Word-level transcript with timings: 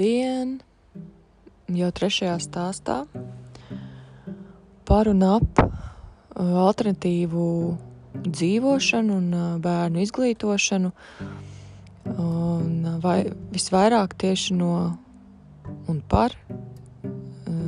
šodien, 0.00 0.62
jau 1.68 1.90
trešajā 1.92 2.38
stāstā, 2.40 3.04
par 4.88 5.08
un 5.12 5.20
ap 5.22 5.60
uh, 5.60 5.68
alternatīvu 6.40 7.76
dzīvošanu 8.24 9.12
un 9.20 9.34
uh, 9.34 9.58
bērnu 9.60 10.00
izglītošanu. 10.00 10.90
Un 12.16 12.86
uh, 12.86 12.96
vai, 13.04 13.28
visvairāk 13.52 14.16
tieši 14.16 14.56
no 14.56 14.96
un 15.86 16.00
par 16.08 16.32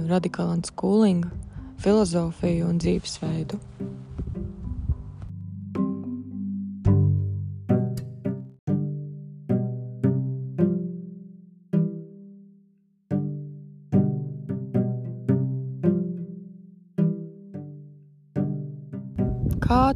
radikālu 0.08 0.64
skūlinga 0.64 1.28
filozofiju 1.84 2.64
un 2.72 2.80
dzīvesveidu. 2.80 3.60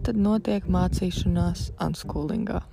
Tad 0.06 0.22
notiek 0.22 0.70
mācīšanās 0.70 1.72
unschoolingā? 1.82 2.62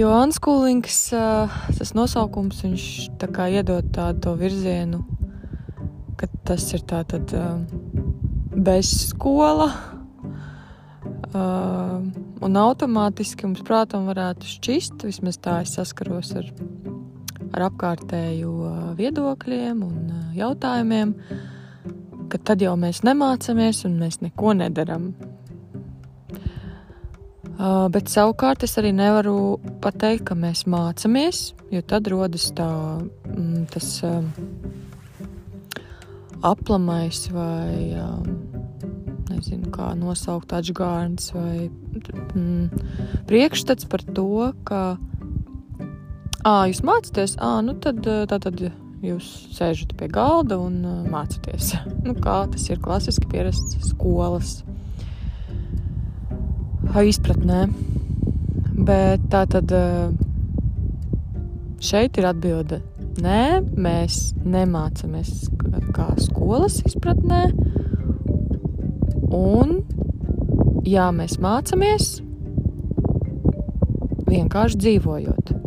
jo 0.00 0.10
unschoolings, 0.10 0.98
tas 1.78 1.94
nosaukums, 1.94 2.62
viņš 2.66 2.86
tā 3.20 3.28
kā 3.32 3.48
iedod 3.52 3.92
tādu 3.94 4.34
virzienu, 4.38 5.02
ka 6.18 6.28
tas 6.46 6.66
ir 6.74 6.82
tātad 6.88 7.34
bez 8.52 8.90
skola. 9.12 9.70
Un 12.42 12.58
automātiski 12.58 13.46
mums 13.46 13.62
prātam 13.64 14.08
varētu 14.10 14.50
šķist, 14.50 15.06
vismaz 15.06 15.38
tā 15.40 15.60
es 15.62 15.76
saskaros 15.78 16.34
ar, 16.36 16.50
ar 17.54 17.68
apkārtēju 17.70 18.52
viedokļiem 18.98 19.80
un 19.86 20.12
jautājumiem, 20.36 21.14
ka 22.32 22.40
tad 22.40 22.62
jau 22.64 22.72
mēs 22.80 23.02
nemācāmies 23.04 23.84
un 23.84 23.98
mēs 24.00 24.22
neko 24.24 24.54
nedaram. 24.56 25.12
Uh, 27.52 27.86
bet 27.92 28.08
savukārt 28.08 28.64
es 28.64 28.78
arī 28.80 28.94
nevaru 28.96 29.60
pateikt, 29.84 30.24
ka 30.30 30.34
mēs 30.34 30.64
mācāmies, 30.64 31.52
jo 31.70 31.82
tad 31.84 32.08
rodas 32.10 32.48
tā, 32.56 32.68
mm, 33.28 33.66
tas 33.70 33.90
um, 34.08 34.30
aplamais 36.48 37.20
vai 37.30 37.92
um, 38.00 38.32
nezinu, 39.28 39.68
kā 39.74 39.92
nosaukt 40.00 40.56
atžgārns 40.56 41.30
vai 41.36 41.68
mm, 41.68 42.88
priekšstats 43.28 43.86
par 43.92 44.02
to, 44.16 44.48
ka, 44.66 44.82
ah, 46.42 46.64
jūs 46.72 46.82
mācāties, 46.88 47.36
ah, 47.38 47.60
nu 47.62 47.76
tad 47.78 48.00
tā 48.02 48.40
tad 48.40 48.64
jūs 49.02 49.28
sēžat 49.56 49.96
pie 49.98 50.08
galda 50.12 50.58
un 50.62 50.78
uh, 50.86 50.98
mācāties. 51.10 51.74
nu, 52.06 52.14
kā 52.18 52.42
tas 52.52 52.68
ir 52.70 52.82
klasiski 52.82 53.28
pierasts 53.30 53.78
skolas 53.90 54.60
izpratnē. 56.92 57.66
Bet 58.82 59.24
tā 59.32 59.44
tad 59.50 59.72
uh, 59.74 60.12
šeit 61.82 62.18
ir 62.18 62.28
atbilde. 62.30 62.82
Nē, 63.22 63.60
mēs 63.76 64.32
nemācāmies 64.48 65.48
kā 65.92 66.08
skolas 66.20 66.80
izpratnē. 66.88 67.44
Un, 69.32 69.80
jā, 70.88 71.08
mēs 71.14 71.38
mācāmies 71.40 72.14
vienkārši 74.28 74.80
dzīvojot. 74.84 75.61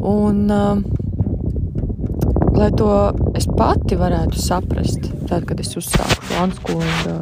Un, 0.00 0.50
uh, 0.50 0.78
lai 2.56 2.70
to 2.76 2.88
es 3.36 3.46
pati 3.46 3.98
varētu 4.00 4.40
saprast, 4.40 5.10
tad, 5.28 5.44
kad 5.48 5.60
es 5.60 5.74
uzsāku 5.76 6.28
šo 6.28 6.44
unskūlu 6.46 7.16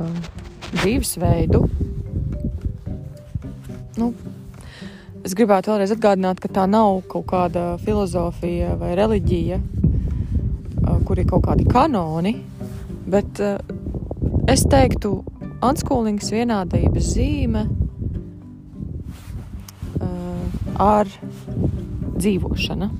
dzīvesveidu, 0.78 1.62
nu, 3.98 4.12
es 5.26 5.34
gribētu 5.34 5.72
vēlreiz 5.72 5.94
atgādināt, 5.96 6.38
ka 6.42 6.52
tā 6.60 6.68
nav 6.70 7.02
kaut 7.10 7.26
kāda 7.32 7.64
filozofija 7.82 8.76
vai 8.78 8.92
reliģija, 8.98 9.58
uh, 9.58 11.00
kur 11.08 11.18
ir 11.18 11.26
kaut 11.30 11.48
kādi 11.48 11.66
kanoni, 11.70 12.36
bet 13.10 13.42
es 14.48 14.62
teiktu, 14.70 15.18
unskūlings 15.64 16.30
vienādības 16.30 17.14
zīme 17.16 17.66
ar 20.78 21.08
dzīvošana. 22.18 22.90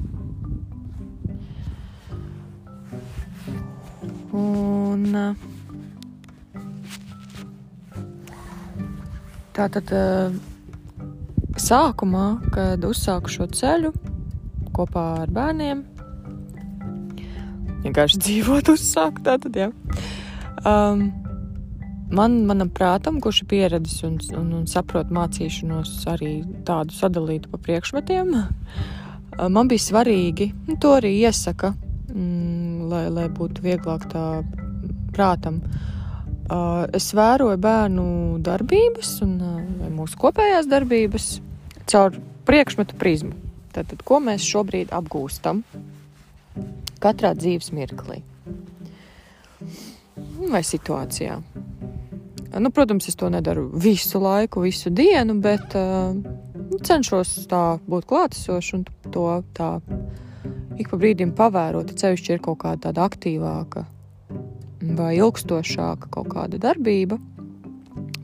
Un, 4.39 5.05
tā 9.57 9.69
tad 9.75 9.93
sākumā, 11.59 12.27
kad 12.55 12.85
uzsāku 12.87 13.33
šo 13.33 13.49
ceļu 13.51 13.93
kopā 14.77 15.07
ar 15.25 15.33
bērniem, 15.35 15.83
vienkārši 17.87 18.21
dzīvot, 18.25 18.71
uzsākt 18.75 19.25
tātad, 19.27 19.57
jā. 19.59 19.71
Um, 20.67 21.09
man, 22.15 22.39
manam 22.49 22.71
prātam, 22.75 23.21
kurš 23.23 23.43
ir 23.45 23.51
pieredzējis 23.53 24.05
un, 24.09 24.19
un, 24.41 24.55
un 24.61 24.71
saprot 24.71 25.11
mācīšanos 25.15 25.93
arī 26.13 26.33
tādu 26.69 26.97
sadalītu 26.97 27.53
pa 27.53 27.61
priekšmetiem, 27.67 28.33
man 29.47 29.69
bija 29.71 29.85
svarīgi, 29.85 30.51
un 30.69 30.79
to 30.83 30.95
arī 30.99 31.13
iesaka, 31.21 31.73
mm, 32.11 32.89
lai, 32.91 33.05
lai 33.13 33.29
būtu 33.31 33.63
vieglāk 33.65 34.09
tā 34.13 34.25
prātam. 35.15 35.61
Es 36.97 37.11
vēroju 37.13 37.59
bērnu 37.61 38.07
darbības 38.45 39.19
un 39.27 39.35
mūsu 39.99 40.17
kopējās 40.19 40.69
darbības 40.71 41.29
caur 41.91 42.17
priekšmetu 42.49 42.97
prizmu. 42.99 43.35
Tātad, 43.77 44.01
ko 44.03 44.19
mēs 44.25 44.47
šobrīd 44.49 44.95
apgūstam 44.97 45.63
katrā 47.03 47.35
dzīves 47.37 47.71
mirklī 47.77 48.23
vai 50.49 50.63
situācijā. 50.65 51.37
Nu, 52.57 52.71
protams, 52.71 53.09
es 53.09 53.17
to 53.19 53.29
nedaru 53.29 53.67
visu 53.75 54.21
laiku, 54.23 54.63
visu 54.65 54.91
dienu, 54.91 55.37
bet 55.45 55.75
uh, 55.77 56.17
cenšos 56.85 57.35
tā 57.51 57.63
būt 57.89 58.09
klātesošs 58.09 58.73
un 58.79 58.87
to 59.13 59.27
tā 59.57 59.77
ik 60.79 60.89
pa 60.89 60.99
brīdim 61.01 61.35
pavērot. 61.37 61.93
Ceļš 61.99 62.25
ir 62.33 62.43
kaut 62.45 62.63
kāda 62.65 62.89
tāda 62.89 63.05
aktīvāka 63.09 63.85
vai 64.81 65.13
ilgstošāka 65.19 66.11
kaut 66.15 66.33
kāda 66.33 66.61
darbība. 66.63 67.19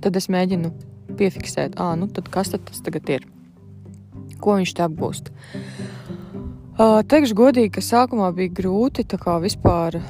Tad 0.05 0.17
es 0.17 0.31
mēģinu 0.33 0.73
piefiksēt, 1.19 1.79
ah, 1.81 1.95
nu 1.99 2.09
kas 2.09 2.55
tad 2.55 2.65
tas 2.69 2.83
tagad 2.85 3.11
ir? 3.11 3.27
Ko 4.41 4.57
viņš 4.59 4.75
te 4.77 4.85
apgūst? 4.85 5.31
Uh, 6.75 7.01
teikšu 7.07 7.37
godīgi, 7.39 7.77
ka 7.77 7.85
sākumā 7.85 8.33
bija 8.35 8.51
grūti 8.57 9.05
vispār 9.45 10.01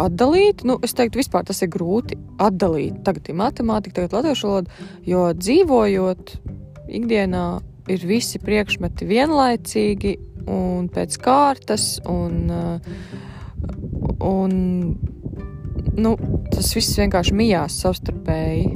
atdalīt. 0.00 0.64
Nu, 0.66 0.78
es 0.84 0.96
teiktu, 0.96 1.20
vispār 1.22 1.46
tas 1.48 1.62
ir 1.64 1.70
grūti 1.72 2.18
atdalīt. 2.42 3.02
Tagad 3.06 3.30
ir 3.30 3.38
matemātika, 3.40 4.00
tagad 4.00 4.18
latviešu 4.18 4.50
valoda, 4.50 4.84
jo 5.06 5.28
dzīvojot 5.38 6.34
ikdienā 7.00 7.46
ir 7.92 8.06
visi 8.08 8.40
priekšmeti 8.42 9.08
vienlaicīgi 9.08 10.14
un 10.50 10.88
pēc 10.92 11.16
kārtas, 11.24 11.98
un, 12.10 12.50
uh, 12.52 12.78
un 14.24 14.54
nu, 15.94 16.14
tas 16.52 16.72
viss 16.76 16.98
vienkārši 17.00 17.36
mijās 17.36 17.78
savstarpēji. 17.84 18.66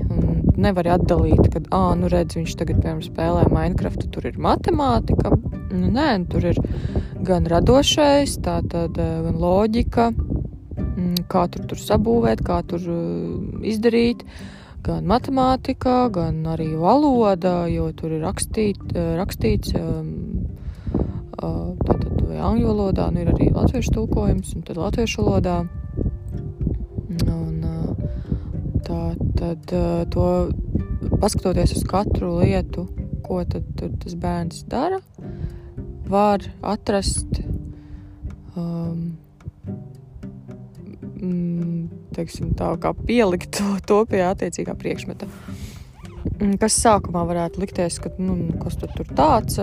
Nevar 0.58 0.88
atdalīt, 0.96 1.44
ka, 1.52 1.60
ah, 1.76 1.92
nu 1.94 2.08
redz, 2.10 2.34
viņš 2.34 2.56
tagad, 2.58 2.80
piemēram, 2.82 3.02
spēlē 3.04 3.44
Minecraft, 3.52 4.08
tur 4.10 4.26
ir 4.26 4.40
matemātika. 4.42 5.36
Nu, 5.70 5.90
nē, 5.94 6.08
tur 6.32 6.48
ir 6.50 6.58
gan 7.22 7.46
radošais, 7.46 8.40
tā 8.42 8.58
tad 8.66 8.98
uh, 8.98 9.20
gan 9.28 9.38
loģika, 9.38 10.08
kā 11.30 11.46
tur, 11.52 11.66
tur 11.70 11.80
sabūvēt, 11.80 12.42
kā 12.46 12.60
tur 12.68 12.84
uh, 12.92 13.64
izdarīt. 13.66 14.24
Gan 14.86 15.08
matemātikā, 15.10 16.06
gan 16.14 16.38
arī 16.48 16.70
valoda, 16.78 17.66
jo 17.68 17.90
tur 17.98 18.14
ir 18.14 18.22
rakstīt, 18.22 18.78
eh, 18.94 19.08
rakstīts 19.18 19.74
um, 19.76 20.12
tātad 21.34 22.22
vai 22.22 22.38
angļu 22.38 22.70
valodā, 22.70 23.08
nu 23.12 23.24
ir 23.24 23.32
arī 23.32 23.50
latviešu 23.52 23.92
tulkojums, 23.96 24.54
un 24.54 24.64
tad 24.64 24.78
latviešu 24.78 25.26
valodā. 25.26 25.58
Un, 27.26 27.58
tā 28.86 29.02
tad 29.42 29.76
to 30.14 30.30
paskatoties 31.18 31.74
uz 31.76 31.84
katru 31.90 32.36
lietu, 32.38 32.86
ko 33.26 33.42
tad 33.50 33.66
tas 33.76 34.14
bērns 34.14 34.62
dara, 34.70 35.02
var 36.08 36.46
atrast 36.62 37.42
um, 38.56 38.62
mm, 38.62 39.08
teiksim, 42.14 42.52
tā, 42.58 42.72
pielikt 43.06 43.58
to, 43.58 43.72
to 43.88 44.02
pie 44.10 44.22
attiecīgā 44.26 44.76
priekšmeta. 44.78 45.28
Mm, 46.38 46.58
kas 46.60 46.76
sākumā 46.82 47.24
varētu 47.28 47.62
likties, 47.62 47.98
ka 48.02 48.12
nu, 48.18 48.36
kas 48.62 48.78
tur 48.80 49.08
tāds, 49.16 49.58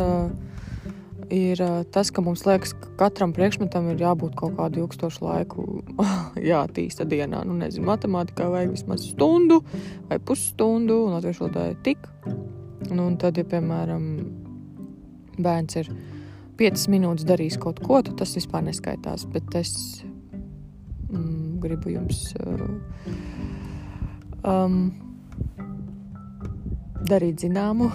ir 1.33 1.61
tas, 1.91 2.11
ka 2.11 2.23
mums 2.25 2.45
liekas, 2.45 2.73
ka 2.79 2.91
katram 2.99 3.33
priekšmetam 3.35 3.89
ir 3.91 4.01
jābūt 4.03 4.35
kaut 4.39 4.55
kādu 4.59 4.83
ilgstošu 4.83 5.25
laiku 5.25 5.65
jātīsta 6.53 7.07
dienā. 7.09 7.43
Nu, 7.47 7.57
nezinu, 7.59 7.87
matemātikā 7.89 8.49
vajag 8.51 8.75
vismaz 8.75 9.05
stundu 9.09 9.61
vai 10.09 10.19
pusstundu, 10.19 11.05
un 11.07 11.17
latviešu 11.17 11.47
valodā 11.47 11.69
tik. 11.85 12.09
Nu, 12.91 13.07
un 13.07 13.15
tad, 13.21 13.39
ja, 13.39 13.45
piemēram, 13.49 14.03
bērns 15.41 15.79
ir 15.81 15.89
5 16.59 16.89
minūtes 16.93 17.27
darījis 17.27 17.57
kaut 17.61 17.81
ko, 17.83 18.01
tad 18.05 18.19
tas 18.21 18.35
vispār 18.37 18.63
neskaitās. 18.67 19.25
Bet 19.31 19.57
es 19.59 19.73
mm, 21.09 21.44
gribu 21.65 21.95
jums 21.95 22.29
uh, 22.39 22.67
um, 24.45 24.77
darīt 27.09 27.43
zināmu, 27.43 27.89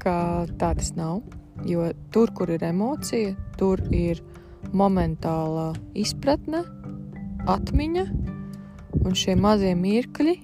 ka 0.00 0.46
tā 0.60 0.74
tas 0.78 0.94
nav. 0.96 1.22
Jo 1.68 1.90
tur, 2.12 2.32
kur 2.32 2.48
ir 2.52 2.64
emocija, 2.64 3.34
tur 3.60 3.82
ir 3.92 4.22
momentālā 4.72 5.74
izpratne, 5.98 6.62
atmiņa 7.48 8.06
un 9.00 9.16
šie 9.16 9.36
mazie 9.36 9.74
mirkļi, 9.76 10.34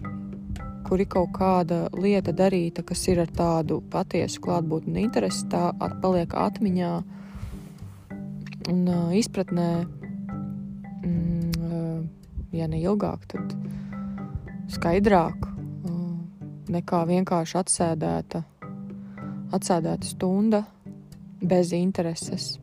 kur 0.86 1.02
ir 1.02 1.08
kaut 1.10 1.32
kāda 1.36 1.86
lieta 1.96 2.34
darīta, 2.36 2.84
kas 2.86 3.02
ir 3.10 3.20
ar 3.24 3.32
tādu 3.34 3.80
patiesu 3.92 4.42
klātbūtni 4.44 4.94
un 4.94 5.02
interesi, 5.02 5.46
tā 5.50 5.70
paliek 6.02 6.36
atmiņā 6.36 6.92
un 8.70 8.84
uh, 8.90 9.10
izpratnē, 9.16 9.70
mm, 11.02 11.35
ja 12.52 12.68
ne 12.70 12.80
ilgāk, 12.82 13.26
tad 13.32 13.56
skaidrāk 14.70 15.56
nekā 16.72 17.02
vienkārši 17.08 17.58
atsēdēta, 17.60 18.42
atsēdēta 19.54 20.08
stunda 20.08 20.62
bez 21.42 21.72
intereses. 21.76 22.56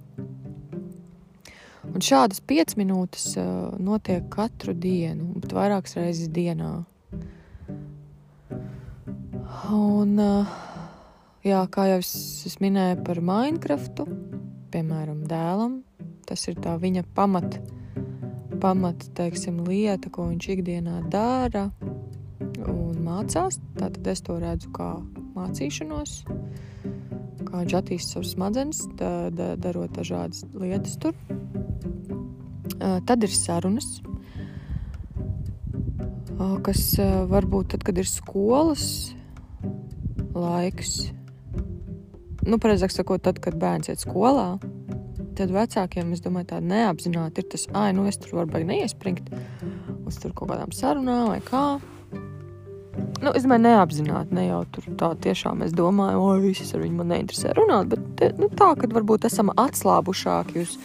Un 1.94 2.01
šādas 2.01 2.41
piecas 2.41 2.77
minūtes 2.80 3.27
uh, 3.38 3.75
notiek 3.77 4.25
katru 4.33 4.74
dienu, 4.74 5.35
bet 5.44 5.53
vairākas 5.53 5.97
reizes 6.00 6.31
dienā. 6.33 6.71
Un, 9.74 10.15
uh, 10.18 10.56
jā, 11.45 11.62
kā 11.69 11.86
jau 11.91 12.00
es, 12.01 12.15
es 12.50 12.57
minēju 12.63 13.03
par 13.06 13.21
Minecraftu, 13.21 14.07
piemēram, 14.74 15.21
dēlam, 15.29 15.81
tas 16.25 16.47
ir 16.50 16.57
tā 16.63 16.74
viņa 16.81 17.06
pamat, 17.13 17.59
pamat 18.63 19.10
teiksim, 19.18 19.62
lieta, 19.68 20.10
ko 20.13 20.30
viņš 20.31 20.50
ikdienā 20.56 21.01
dara 21.12 21.68
un 22.63 22.95
mācās. 23.04 23.60
Tātad 23.75 24.07
es 24.13 24.24
to 24.24 24.39
redzu 24.39 24.71
kā 24.75 24.94
mācīšanos 25.36 26.21
kā 27.54 27.62
viņš 27.62 27.75
attīstīja 27.77 28.15
savus 28.15 28.33
smadzenes, 28.33 28.80
da, 28.98 29.30
da, 29.30 29.54
darot 29.62 29.94
dažādas 29.94 30.42
lietas 30.57 30.98
tur. 30.98 31.13
Tad 32.81 33.24
ir 33.24 33.31
sarunas, 33.31 34.01
kas 36.65 36.81
varbūt 37.30 37.75
tad, 37.75 37.86
kad 37.86 38.01
ir 38.01 38.10
skolas 38.10 39.13
laiks, 40.33 41.12
nu, 42.42 42.57
precīzāk 42.57 42.95
sakot, 42.95 43.21
tad, 43.24 43.38
kad 43.44 43.60
bērns 43.62 43.94
iet 43.94 44.01
skolā, 44.01 44.57
tad 45.38 45.53
vecākiem, 45.53 46.13
es 46.15 46.21
domāju, 46.24 46.50
tāda 46.53 46.68
neapzināti 46.69 47.44
ir 47.44 47.50
tas, 47.53 47.65
ah, 47.74 47.89
nu, 47.95 48.06
es 48.09 48.19
tur 48.21 48.39
varu 48.39 48.53
baigi 48.53 48.69
neiespringt 48.69 49.31
uz 50.07 50.19
kaut 50.24 50.47
kādām 50.50 50.74
sarunām 50.75 51.31
vai 51.33 51.41
kā. 51.45 51.65
Nu, 53.24 53.31
es 53.31 53.45
domāju, 53.45 53.63
neapzināti, 53.65 54.35
ne 54.38 54.47
jau 54.50 54.59
tur 54.74 54.89
tā 55.00 55.13
tiešām 55.25 55.63
es 55.65 55.74
domāju, 55.74 56.19
o, 56.21 56.33
visas 56.44 56.74
ar 56.75 56.83
viņu 56.83 57.00
man 57.00 57.09
neinteresē 57.13 57.56
runāt, 57.57 57.95
bet 57.95 58.38
nu, 58.38 58.50
tā, 58.53 58.74
ka 58.77 58.89
varbūt 58.91 59.25
esam 59.30 59.50
atslābušāki 59.50 60.62
uz, 60.62 60.75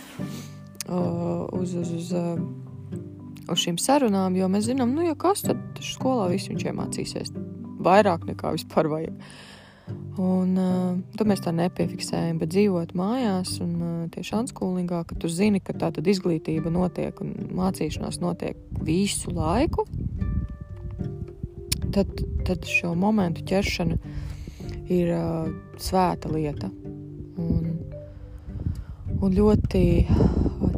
uh, 0.86 1.44
uz, 1.58 1.74
uz, 1.82 1.92
uz, 1.98 2.14
uh, 2.16 3.50
uz 3.52 3.64
šīm 3.64 3.76
sarunām, 3.82 4.38
jo 4.38 4.48
mēs 4.52 4.70
zinām, 4.70 4.94
nu, 4.96 5.04
ja 5.08 5.18
kas 5.18 5.44
tad 5.44 5.60
skolā 5.84 6.30
viss 6.32 6.48
viņš 6.48 6.66
iemācīsies 6.70 7.34
vairāk 7.84 8.26
nekā 8.28 8.54
vispār 8.56 8.90
vajag. 8.92 9.20
Un 10.18 10.56
uh, 10.58 10.96
to 11.14 11.24
mēs 11.28 11.44
tā 11.44 11.52
nepiefiksējam, 11.54 12.40
bet 12.40 12.50
dzīvot 12.50 12.94
mājās 12.98 13.52
un 13.62 13.74
uh, 13.78 13.98
tieši 14.10 14.34
anskulīgā, 14.40 15.04
ka 15.06 15.18
tu 15.22 15.30
zini, 15.30 15.60
ka 15.62 15.76
tā 15.78 15.92
tad 15.94 16.10
izglītība 16.10 16.72
notiek 16.74 17.20
un 17.22 17.34
mācīšanās 17.54 18.18
notiek 18.22 18.58
visu 18.82 19.30
laiku, 19.36 19.86
tad, 21.94 22.10
tad 22.48 22.66
šo 22.66 22.96
momentu 22.98 23.46
ķeršana 23.46 23.98
ir 24.90 25.14
uh, 25.14 25.52
svēta 25.78 26.32
lieta. 26.34 26.72
Un, 27.38 27.78
un 29.22 29.38
ļoti 29.38 29.84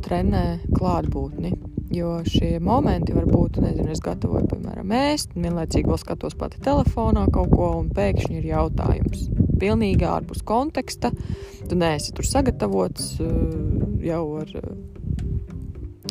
trenē 0.04 0.44
klātbūtni. 0.76 1.54
Jo 1.90 2.20
šie 2.22 2.60
momenti 2.62 3.14
var 3.16 3.26
būt, 3.26 3.58
nezinu, 3.64 3.88
es 3.90 4.02
gatavoju, 4.04 4.46
piemēram, 4.52 4.92
ēst, 4.94 5.32
vienlaicīgi 5.34 5.90
vēl 5.90 5.98
skatos 5.98 6.36
pati 6.38 6.60
telefonā 6.62 7.24
kaut 7.34 7.50
ko, 7.50 7.72
un 7.80 7.88
pēkšņi 7.96 8.38
ir 8.38 8.46
jautājums. 8.52 9.26
Pilnīgi 9.60 10.06
ārpus 10.06 10.44
konteksta. 10.46 11.10
Tu 11.66 11.78
neesi 11.78 12.14
tur 12.14 12.28
sagatavots 12.28 13.16
jau 14.06 14.22
ar 14.40 14.54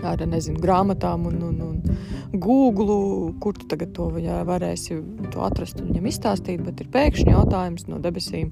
ar 0.06 0.22
nezinu, 0.28 0.60
grāmatām 0.64 1.26
un, 1.28 1.40
un, 1.44 1.62
un 1.66 2.40
Google, 2.40 3.34
kur 3.42 3.58
tu 3.58 3.68
tagad 3.72 3.92
to 3.96 4.10
varēsi 4.48 5.00
to 5.34 5.44
atrast 5.44 5.82
un 5.82 5.90
viņam 5.92 6.08
izstāstīt, 6.12 6.62
bet 6.64 6.84
ir 6.84 6.92
pēkšņi 6.94 7.34
jautājums 7.34 7.88
no 7.90 8.00
debesīm, 8.04 8.52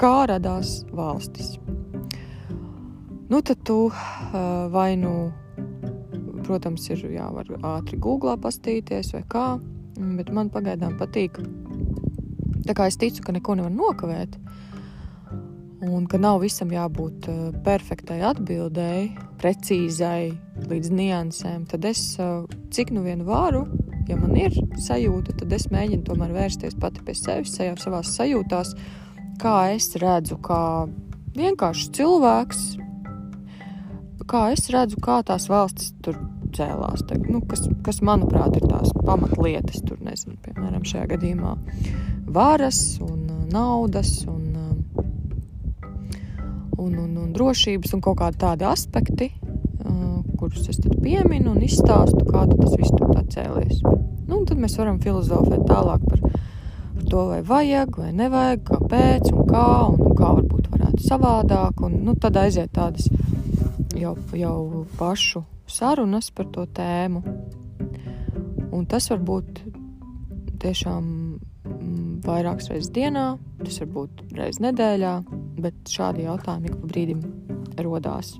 kā 0.00 0.26
radās 0.30 0.80
valstis. 0.90 1.58
Nu, 3.30 3.42
tad 3.46 3.62
tu 3.62 3.78
vai 4.74 4.96
nu, 4.98 5.30
protams, 6.50 6.88
ir 6.90 7.04
jāvar 7.14 7.46
ātri 7.76 7.98
Google 8.02 8.34
pastīties 8.42 9.12
vai 9.14 9.22
kā, 9.30 9.46
bet 10.18 10.32
man 10.34 10.50
pagaidām 10.50 10.96
patīk. 10.98 11.38
Tā 12.66 12.74
kā 12.76 12.88
es 12.90 12.98
ticu, 13.00 13.22
ka 13.22 13.34
neko 13.36 13.54
nevar 13.58 13.70
nokavēt, 13.70 14.34
un 15.86 16.08
ka 16.10 16.18
nav 16.20 16.42
visam 16.42 16.72
jābūt 16.74 17.28
uh, 17.30 17.44
perfektai 17.64 18.18
atbildēji, 18.28 19.12
precīzai, 19.40 20.32
līdz 20.68 20.90
niansēm, 20.92 21.64
tad 21.70 21.86
es, 21.88 22.02
uh, 22.20 22.42
cik 22.74 22.92
nu 22.96 23.04
vien 23.06 23.22
varu, 23.24 23.62
ja 24.10 24.18
man 24.20 24.34
ir 24.36 24.52
sajūta, 24.82 25.38
tad 25.40 25.54
es 25.56 25.70
mēģinu 25.72 26.04
tomēr 26.10 26.34
vērsties 26.34 26.76
pati 26.82 27.04
pie 27.06 27.14
sevis, 27.16 27.54
sajā 27.56 27.78
savās 27.80 28.12
sajūtās, 28.18 28.74
kā 29.40 29.56
es 29.76 29.88
redzu, 30.02 30.36
kā 30.44 30.60
vienkāršs 31.38 31.94
cilvēks, 31.96 32.66
kā 34.30 34.50
es 34.54 34.68
redzu, 34.70 35.00
kā 35.02 35.22
tās 35.26 35.48
valstis 35.50 35.94
tur 36.04 36.18
cēlās. 36.56 37.06
Te, 37.08 37.18
nu, 37.24 37.42
kas, 37.48 37.66
kas, 37.86 38.02
manuprāt, 38.06 38.58
ir 38.58 38.68
tās 38.70 38.92
pamatlietas, 39.04 39.82
tur 39.86 40.00
nezinu, 40.04 40.38
piemēram, 40.44 40.86
šajā 40.86 41.08
gadījumā 41.14 41.56
varas 42.30 42.80
un 43.04 43.48
naudas 43.50 44.20
un 44.30 44.50
un, 46.80 46.94
un, 46.98 47.16
un 47.16 47.32
drošības 47.36 47.94
un 47.96 48.02
kaut 48.04 48.18
kādi 48.20 48.40
tādi 48.40 48.66
aspekti, 48.68 49.30
uh, 49.84 50.20
kurus 50.40 50.68
es 50.72 50.80
tad 50.80 50.96
pieminu 51.02 51.52
un 51.54 51.64
izstāstu, 51.64 52.24
kā 52.28 52.46
tas 52.50 52.76
viss 52.78 52.94
tur 52.96 53.12
tā 53.12 53.24
cēlies. 53.34 53.82
Nu, 54.30 54.42
tad 54.48 54.60
mēs 54.62 54.78
varam 54.80 55.00
filozofēt 55.02 55.66
tālāk 55.68 56.06
par, 56.06 56.22
par 56.24 57.04
to, 57.04 57.24
vai 57.32 57.40
vajag, 57.46 58.00
vai 58.02 58.10
nevajag, 58.16 58.64
kāpēc 58.70 59.32
un 59.34 59.46
kā, 59.50 59.68
un 59.90 60.16
kā 60.18 60.32
varbūt 60.38 60.70
varētu 60.72 61.06
savādāk. 61.06 61.84
Un, 61.86 62.00
nu, 62.06 62.16
tad 62.20 62.38
aiziet 62.40 62.72
tādas 62.76 63.10
jau, 63.98 64.16
jau 64.38 64.86
pašu 64.98 65.44
sarunas 65.72 66.30
par 66.34 66.50
to 66.54 66.66
tēmu. 66.76 67.22
Un 68.70 68.86
tas 68.90 69.08
var 69.10 69.22
būt 69.26 69.62
tiešām 70.60 71.06
mm, 71.06 72.20
vairākas 72.26 72.70
reizes 72.70 72.92
dienā, 72.94 73.32
tas 73.62 73.80
var 73.82 73.90
būt 73.96 74.22
reizes 74.36 74.60
nedēļā, 74.64 75.14
bet 75.60 75.90
šādi 75.90 76.26
jautājumi 76.28 76.70
ik 76.70 76.78
pa 76.78 76.92
brīdim 76.92 77.24
rodās. 77.84 78.36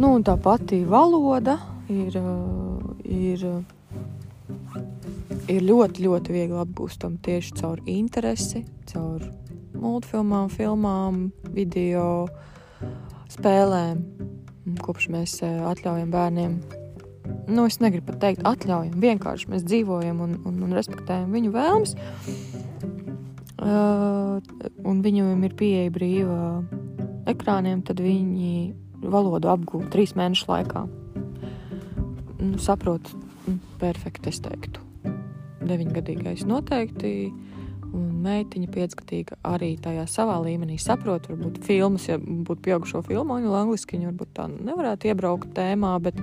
Nu, 0.00 0.14
tā 0.24 0.38
pati 0.40 0.80
valoda 0.88 1.58
ir, 1.92 2.16
ir, 3.04 3.44
ir 5.52 5.66
ļoti, 5.68 6.06
ļoti 6.06 6.34
viegli 6.34 6.60
apgūstama 6.62 7.20
tieši 7.22 7.58
caur 7.60 7.82
interesi, 7.86 8.64
caur 8.88 9.26
multfilmām, 9.76 10.48
filmām, 10.52 11.26
video 11.52 12.06
spēlēm. 13.32 14.00
Kopš 14.82 15.08
mēs 15.10 15.36
eh, 15.42 15.58
atļaujam 15.66 16.12
bērniem, 16.12 16.56
nu, 17.50 17.64
es 17.66 17.80
negribu 17.82 18.12
pat 18.12 18.20
teikt, 18.22 18.44
atļaujam, 18.46 18.94
vienkārši 19.02 19.50
mēs 19.50 19.66
dzīvojam 19.66 20.22
un, 20.22 20.36
un, 20.46 20.60
un 20.66 20.76
respektējam 20.76 21.34
viņu 21.34 21.54
vēlmes. 21.54 21.96
Uh, 23.62 24.40
un 24.90 25.02
viņiem 25.04 25.42
ir 25.46 25.52
pieeja 25.54 25.90
brīva 25.94 26.38
ekrāniem, 27.30 27.84
tad 27.86 28.00
viņi 28.02 28.72
valodu 29.02 29.52
apgūst 29.52 29.92
trīs 29.94 30.16
mēnešu 30.18 30.48
laikā. 30.50 30.82
Nu, 32.42 32.58
saprotu, 32.58 33.20
perfekti 33.78 34.32
es 34.32 34.42
teiktu. 34.42 34.82
Deviņgadīgais 35.62 36.42
noteikti, 36.50 37.12
Un 37.30 37.51
meitiņa 38.22 38.70
piecgadīga 38.72 39.38
arī 39.46 39.74
tajā 39.82 40.06
savā 40.10 40.38
līmenī 40.44 40.78
saprot, 40.80 41.28
varbūt 41.30 41.62
filmas, 41.66 42.08
ja 42.10 42.18
būtu 42.18 42.64
pieaugušo 42.66 43.02
filmu, 43.06 43.36
angļu 43.36 43.54
angliski 43.58 43.98
viņa 43.98 44.10
varbūt 44.10 44.32
tā 44.38 44.48
nevarētu 44.52 45.10
iebraukt 45.10 45.52
tēmā, 45.56 45.92
bet, 46.04 46.18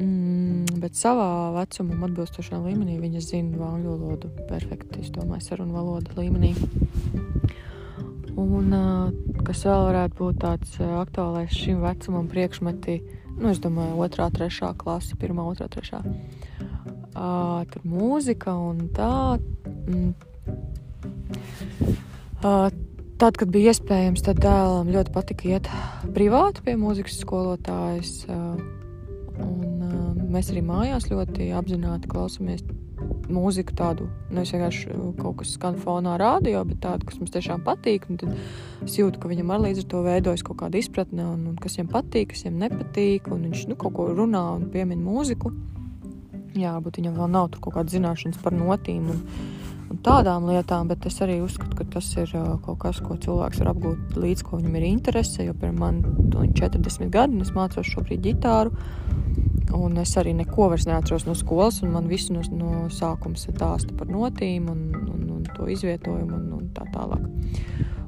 mm, 0.00 0.80
bet 0.82 0.98
savā 0.98 1.28
vecumam 1.58 2.06
atbilstošā 2.08 2.60
līmenī 2.64 2.98
viņa 3.02 3.24
zina 3.24 3.72
angļu 3.72 3.96
valodu 3.96 4.32
perfekti, 4.50 5.04
es 5.04 5.12
domāju, 5.14 5.46
sarunu 5.48 5.76
valoda 5.76 6.16
līmenī. 6.18 6.54
Un 8.32 8.72
kas 9.44 9.66
vēl 9.68 9.82
varētu 9.90 10.16
būt 10.18 10.38
tāds 10.40 10.78
aktuālais 10.80 11.52
šim 11.52 11.82
vecumam 11.84 12.30
priekšmeti, 12.32 13.02
nu, 13.36 13.50
es 13.50 13.60
domāju, 13.60 13.98
otrā, 14.06 14.30
trešā 14.32 14.72
klase, 14.80 15.18
pirmā, 15.20 15.44
otrā, 15.52 15.68
trešā. 15.72 16.00
Uh, 17.12 17.60
tur 17.68 17.84
mūzika 17.84 18.54
un 18.56 18.86
tā. 18.96 19.36
Mm. 19.86 20.14
Tad, 23.22 23.36
kad 23.38 23.50
bija 23.54 23.70
iespējams, 23.70 24.24
tad 24.26 24.40
dēlam 24.42 24.90
ļoti 24.90 25.12
patika 25.14 25.50
iet 25.52 25.68
privāti 26.14 26.64
pie 26.66 26.74
mūzikas 26.80 27.20
skolotājas. 27.22 28.24
Un, 29.42 29.82
mēs 30.32 30.50
arī 30.50 30.64
mājās 30.66 31.06
ļoti 31.10 31.52
apzināti 31.54 32.10
klausāmies 32.10 32.64
mūziku 33.32 33.74
tādu, 33.78 34.08
nevis 34.32 34.52
vienkārši 34.54 34.96
kaut 35.20 35.38
kas 35.40 35.54
skan 35.56 35.78
fonā 35.80 36.16
radio, 36.20 36.64
bet 36.68 36.80
tādu, 36.84 37.06
kas 37.08 37.18
mums 37.20 37.32
tiešām 37.34 37.62
patīk. 37.66 38.06
Tad 38.20 38.34
es 38.86 38.98
jūtu, 38.98 39.20
ka 39.22 39.30
viņam 39.30 39.54
arī 39.54 39.70
līdz 39.70 39.84
ar 39.84 39.88
to 39.92 40.02
veidojas 40.06 40.44
kaut 40.46 40.60
kāda 40.64 40.80
izpratne, 40.80 41.26
un, 41.36 41.46
un 41.52 41.56
kas 41.62 41.78
viņam 41.78 41.92
patīk, 41.94 42.32
kas 42.32 42.44
viņam 42.46 42.60
nepatīk, 42.66 43.30
un 43.32 43.48
viņš 43.48 43.66
nu, 43.70 43.78
kaut 43.80 43.96
ko 43.98 44.08
runā 44.12 44.44
un 44.58 44.68
piemin 44.72 45.02
mūziku. 45.04 45.54
Jā, 46.58 46.74
varbūt 46.76 47.00
viņam 47.00 47.16
vēl 47.16 47.32
nav 47.32 47.52
kaut 47.58 47.78
kāda 47.78 47.94
zināšanas 47.94 48.42
par 48.42 48.56
notīm 48.56 49.08
un, 49.14 49.22
un 49.92 50.00
tādām 50.04 50.46
lietām, 50.48 50.88
bet 50.90 51.06
es 51.08 51.18
arī 51.24 51.38
uzskatu, 51.44 51.76
ka 51.78 51.86
tas 51.96 52.08
ir 52.16 52.32
uh, 52.38 52.56
kaut 52.64 52.80
kas, 52.82 53.00
ko 53.04 53.16
cilvēks 53.20 53.60
var 53.62 53.72
apgūt 53.74 54.16
līdz 54.18 54.44
ko 54.46 54.58
viņam 54.60 54.78
ir 54.80 54.88
interese. 54.88 55.46
Jo 55.46 55.54
man 55.76 56.02
ir 56.42 56.52
40 56.58 57.12
gadi, 57.12 57.36
un 57.36 57.44
es 57.44 57.52
mācos 57.56 57.88
šobrīd 57.92 58.24
ģitāru. 58.24 58.72
Un 59.72 59.96
es 60.02 60.12
arī 60.20 60.34
neko 60.36 60.68
vairs 60.68 60.84
neatceros 60.84 61.24
no 61.24 61.34
skolas, 61.38 61.80
un 61.84 61.94
man 61.94 62.08
viss 62.10 62.32
no, 62.32 62.42
no 62.52 62.72
sākuma 62.92 63.40
stāsta 63.40 63.94
par 63.96 64.10
notīm 64.12 64.68
un, 64.68 64.82
un, 65.00 65.22
un 65.38 65.46
to 65.56 65.68
izvietojumu 65.72 66.36
un, 66.36 66.50
un 66.58 66.66
tā 66.76 66.84
tālāk. 66.92 67.24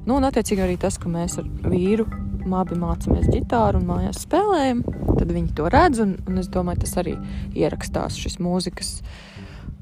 Nu, 0.05 0.19
un 0.19 0.27
attiecīgi 0.27 0.61
arī 0.61 0.77
tas, 0.77 0.99
ka 1.01 1.09
mēs 1.09 1.39
ar 1.41 1.49
vīru 1.65 2.05
abi 2.53 2.77
mācāmies 2.77 3.25
ģitāru 3.33 3.79
un 3.81 3.87
mājās 3.89 4.21
spēlējam, 4.27 4.83
tad 5.15 5.31
viņi 5.33 5.55
to 5.57 5.69
redz. 5.73 6.03
Un, 6.03 6.13
un 6.29 6.37
es 6.37 6.51
domāju, 6.53 6.83
tas 6.83 6.99
arī 7.01 7.15
ierakstās 7.57 8.19
šis 8.21 8.37
mūzikas 8.43 8.99
kā, 9.01 9.34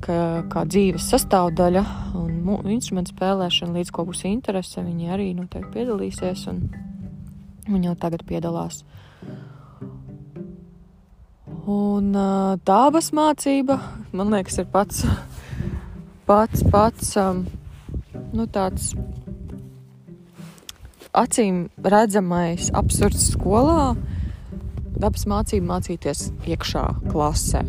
kā 0.04 0.64
dzīves 0.68 1.06
sastāvdaļa 1.14 1.84
un 2.20 2.72
instrumentu 2.74 3.14
spēlēšana, 3.14 3.78
līdz 3.80 3.92
ko 3.96 4.06
būs 4.10 4.26
interese. 4.30 4.84
Viņi 4.84 5.12
arī 5.16 5.30
noteikti 5.38 5.72
piedalīsies 5.78 6.48
un 6.52 6.66
viņi 7.70 7.90
jau 7.90 7.96
tagad 8.02 8.26
piedalās. 8.28 8.84
Un 11.64 12.12
dabas 12.68 13.14
mācība, 13.16 13.80
man 14.12 14.34
liekas, 14.36 14.60
ir 14.60 14.68
pats, 14.74 15.06
pats, 16.28 16.66
pats 16.74 17.14
nu, 18.34 18.48
tāds 18.52 18.92
acīm 21.14 21.68
redzamais 21.80 22.68
absurds 22.76 23.30
skolā, 23.32 23.94
dabas 24.98 25.28
mācību 25.30 25.70
mācīties 25.72 26.32
iekšā 26.50 26.88
klasē. 27.08 27.64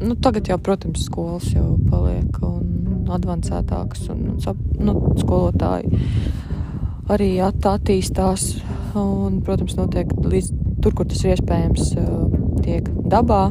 Nu, 0.00 0.16
tagad 0.20 0.48
jau, 0.50 0.58
protams, 0.58 1.04
skolas 1.06 1.46
jau 1.54 1.76
paliek 1.90 2.40
un 2.44 3.10
advancētākas, 3.14 4.08
un 4.12 4.36
nu, 4.80 4.94
skolotāji 5.20 6.00
arī 7.12 7.30
att 7.44 7.66
attīstās. 7.68 8.54
Un, 8.94 9.40
protams, 9.44 9.74
notiek 9.76 10.10
līdz 10.22 10.52
tur, 10.82 10.94
kur 10.94 11.08
tas 11.10 11.24
ir 11.24 11.34
iespējams, 11.34 11.94
tiek 12.62 12.90
dabā 13.10 13.48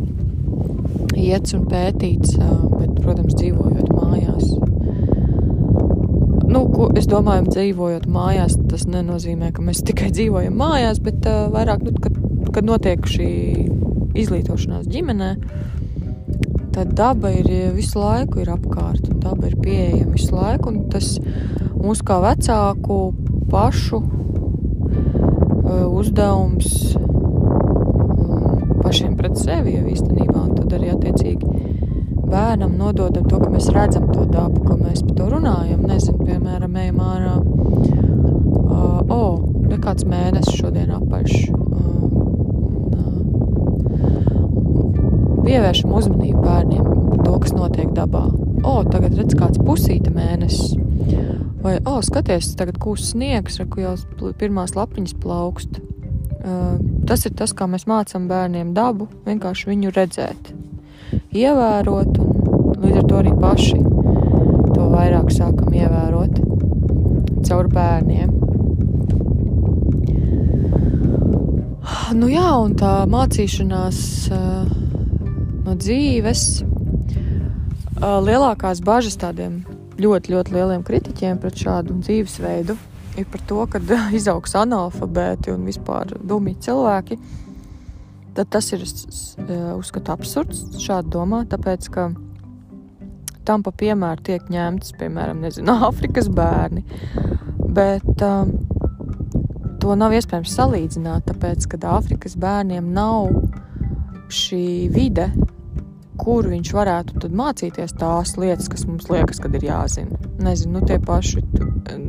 iets 1.20 1.56
un 1.58 1.66
pētīts, 1.70 2.38
bet, 2.40 2.96
protams, 3.04 3.36
dzīvojot 3.36 3.92
mājās 3.92 4.54
nu, 6.54 6.64
ko, 6.70 6.90
es 6.98 7.08
domāju, 7.10 7.48
dzīvojot 7.50 8.06
mājās, 8.12 8.56
tas 8.70 8.86
nenozīmē, 8.90 9.52
ka 9.56 9.64
mēs 9.66 9.82
tikai 9.88 10.12
dzīvojam 10.14 10.56
mājās, 10.60 11.02
bet 11.04 11.26
uh, 11.30 11.48
vairāk, 11.54 11.86
nu, 11.88 11.94
kad, 12.04 12.18
kad 12.54 12.68
notiek 12.68 13.08
šī 13.10 13.30
izglītošanās 14.22 14.90
ģimenē, 14.94 15.32
tad 16.74 16.94
daba 16.98 17.30
ir 17.32 17.48
visu 17.76 18.00
laiku 18.02 18.42
ir 18.42 18.50
apkārt, 18.54 19.10
un 19.12 19.20
daba 19.22 19.48
ir 19.50 19.56
pieejama 19.62 20.16
visu 20.16 20.36
laiku. 20.36 20.74
Tas 20.94 21.20
mums 21.78 22.02
kā 22.06 22.18
vecāku 22.24 22.98
pašu 23.52 24.00
uh, 24.02 25.88
uzdevums 25.94 26.96
um, 26.98 28.80
pašiem 28.82 29.14
pret 29.20 29.38
sevi 29.38 29.78
jau 29.78 29.86
īstenībā, 29.94 30.40
un 30.48 30.56
tad 30.58 30.74
arī 30.78 30.88
attiecīgi 30.96 31.46
bērnam 32.34 32.74
nododam 32.80 33.26
to, 33.30 33.38
ka 33.38 33.50
mēs 33.54 33.70
redzam 33.76 34.08
to 34.10 34.26
dabu, 34.26 34.64
ka 34.66 34.76
mēs 34.80 35.04
par 35.06 35.16
to 35.20 35.26
runājam. 35.36 35.82
Nezinu, 35.86 36.26
piemēram, 36.26 36.74
ejam 36.82 37.00
ārā. 37.06 37.36
Uh, 37.38 39.00
o, 39.04 39.18
oh, 39.18 39.36
nekāds 39.70 40.04
mēnesis 40.10 40.58
šodien 40.58 40.90
apaļš. 40.98 41.34
Uh, 41.54 41.60
uh, 42.98 43.20
pievēršam 45.44 45.94
uzmanību 45.94 46.42
bērniem 46.44 46.88
par 46.88 47.24
to, 47.26 47.38
kas 47.44 47.56
notiek 47.56 47.94
dabā. 47.96 48.26
O, 48.64 48.76
tagad 48.88 49.18
redz 49.20 49.36
kāds 49.38 49.62
pusīta 49.64 50.14
mēnesis. 50.14 50.78
Vai, 51.64 51.78
o, 51.88 52.00
skaties, 52.04 52.54
tagad 52.60 52.80
kūs 52.84 53.14
sniegs, 53.14 53.60
reku 53.62 53.84
jau 53.84 53.96
pirmās 54.40 54.76
lapiņas 54.76 55.16
plaukst. 55.24 55.80
Uh, 56.44 56.76
tas 57.08 57.24
ir 57.24 57.32
tas, 57.40 57.54
kā 57.56 57.70
mēs 57.72 57.86
mācām 57.88 58.28
bērniem 58.28 58.74
dabu, 58.76 59.08
vienkārši 59.24 59.70
viņu 59.70 59.94
redzēt 59.96 60.52
ievērot, 61.32 62.18
un 62.20 62.84
līdz 62.84 63.00
ar 63.00 63.08
to 63.08 63.20
arī 63.22 63.32
paši 63.40 63.80
to 64.74 64.90
vairāk 64.92 65.32
sākam 65.32 65.72
ievērot 65.78 66.42
caur 67.48 67.70
bērniem. 67.72 68.32
Nu 72.14 72.28
jā, 72.30 72.50
un 72.62 72.76
tā 72.78 72.92
mācīšanās 73.10 74.00
uh, 74.36 74.83
no 75.64 75.76
dzīves, 75.80 76.64
lielākās 78.04 78.82
bažas 78.84 79.16
tādiem 79.22 79.62
ļoti, 80.02 80.34
ļoti 80.34 80.56
lieliem 80.56 80.84
kritiķiem 80.86 81.40
pret 81.42 81.62
šādu 81.64 82.00
dzīvesveidu 82.02 82.78
ir 83.18 83.30
par 83.30 83.42
to, 83.48 83.62
ka 83.70 83.82
izaugs 84.18 84.56
analfabēti 84.58 85.54
un 85.54 85.66
vispār 85.68 86.16
dumji 86.20 86.58
cilvēki. 86.68 87.20
Tad 88.34 88.50
tas 88.50 88.72
ir 88.74 88.82
uzskatu 89.78 90.14
absurds 90.16 90.64
šādi 90.82 91.14
domāt, 91.14 91.52
tāpēc 91.54 91.90
ka 91.94 92.08
tam 93.46 93.64
pa 93.64 93.74
piemēru 93.76 94.24
tiek 94.26 94.48
ņemts, 94.50 94.96
piemēram, 94.98 95.44
nezinu, 95.44 95.76
Āfrikas 95.90 96.32
bērni. 96.34 96.86
Bet 97.74 98.24
um, 98.26 98.56
to 99.82 99.98
nav 100.00 100.16
iespējams 100.18 100.56
salīdzināt, 100.58 101.28
tāpēc 101.30 101.68
ka 101.70 101.82
Āfrikas 101.94 102.38
bērniem 102.40 102.90
nav 102.96 103.30
šī 104.34 104.90
vide, 104.94 105.28
kur 106.24 106.48
viņš 106.48 106.72
varētu 106.76 107.30
mācīties 107.36 107.96
tās 108.00 108.36
lietas, 108.40 108.70
kas 108.72 108.86
mums 108.88 109.10
liekas, 109.12 109.42
kad 109.44 109.56
ir 109.58 109.68
jāzina. 109.68 110.20
Nezinu, 110.44 110.80
nu, 110.80 110.86
tie 110.88 111.00
paši 111.04 111.44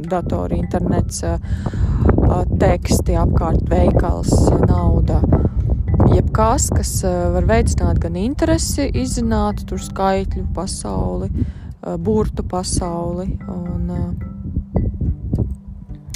datori, 0.08 0.60
internets, 0.62 1.22
teksti, 2.60 3.16
apkārt 3.20 3.66
veikals, 3.70 4.32
nauda 4.68 5.20
jebkas, 6.14 6.68
kas 6.74 6.92
var 7.34 7.46
veicināt 7.48 7.98
gan 8.02 8.16
interesi, 8.20 8.86
izzināt 9.02 9.64
tur 9.68 9.82
skaitļu 9.82 10.46
pasauli, 10.54 11.30
burtu 12.04 12.44
pasauli 12.48 13.28
un, 13.50 13.90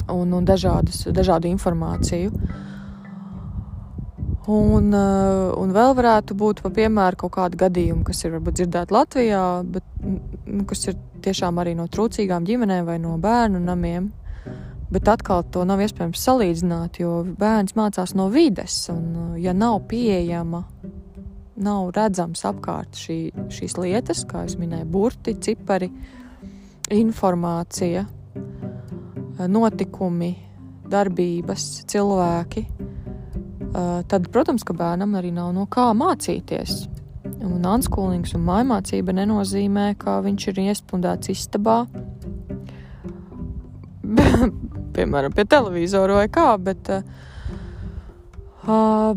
un, 0.08 0.32
un 0.40 0.48
dažādus, 0.48 1.06
dažādu 1.14 1.50
informāciju. 1.50 2.32
Un, 4.48 4.94
un 4.96 5.72
vēl 5.76 5.92
varētu 5.98 6.32
būt, 6.38 6.62
piemēram, 6.72 7.18
kaut 7.20 7.34
kādi 7.34 7.58
gadījumi, 7.60 8.06
kas 8.08 8.22
ir 8.24 8.32
varbūt 8.32 8.56
dzirdēti 8.56 8.94
Latvijā, 8.96 9.42
bet 9.74 9.84
nu, 10.00 10.62
kas 10.68 10.86
ir 10.88 10.96
tiešām 11.24 11.60
arī 11.60 11.74
no 11.76 11.84
trūcīgām 11.92 12.46
ģimenēm 12.48 12.86
vai 12.88 12.96
no 13.02 13.18
bērnu 13.20 13.60
namiem. 13.60 14.08
Bet 14.88 15.08
atkal 15.12 15.42
to 15.52 15.66
nav 15.68 15.82
iespējams 15.84 16.22
salīdzināt, 16.24 17.02
jo 17.02 17.20
bērns 17.36 17.74
mācās 17.76 18.14
no 18.16 18.30
vides, 18.32 18.86
un 18.88 19.02
uh, 19.12 19.34
ja 19.36 19.52
nav 19.52 19.82
pieejama, 19.90 20.62
nav 21.60 21.90
redzams 21.92 22.46
apkārt 22.48 22.96
šī, 22.96 23.18
šīs 23.52 23.76
lietas, 23.76 24.24
kā 24.28 24.46
jau 24.46 24.62
minēju, 24.62 24.88
burti, 24.88 25.36
cipari, 25.44 25.90
informācija, 26.96 28.06
uh, 28.08 29.44
notikumi, 29.44 30.32
darbības, 30.88 31.68
cilvēki, 31.92 32.64
tad, 33.72 34.28
protams, 34.32 34.64
ka 34.64 34.72
bērnam 34.76 35.14
arī 35.18 35.32
nav 35.34 35.52
no 35.56 35.66
kā 35.70 35.92
mācīties. 35.96 36.86
Un 37.44 37.66
unskolings 37.66 38.34
un 38.36 38.42
mājmācība 38.46 39.12
nenozīmē, 39.14 39.94
ka 40.00 40.20
viņš 40.24 40.42
ir 40.50 40.56
iespundēts 40.68 41.28
istabā, 41.34 41.78
piemēram, 44.96 45.32
pie 45.34 45.44
televizora 45.48 46.12
vai 46.20 46.28
kā, 46.32 46.48
bet, 46.62 46.82
uh, 46.90 47.02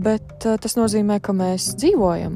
bet 0.01 0.45
uh, 0.45 0.57
tas 0.61 0.77
nozīmē, 0.77 1.15
ka 1.23 1.31
mēs 1.37 1.61
dzīvojam, 1.79 2.33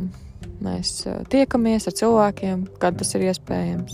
mēs 0.66 0.90
uh, 1.10 1.14
tiekamies 1.32 1.88
ar 1.90 1.94
cilvēkiem, 2.00 2.58
kad 2.82 2.94
tas 3.02 3.10
ir 3.18 3.22
iespējams. 3.30 3.94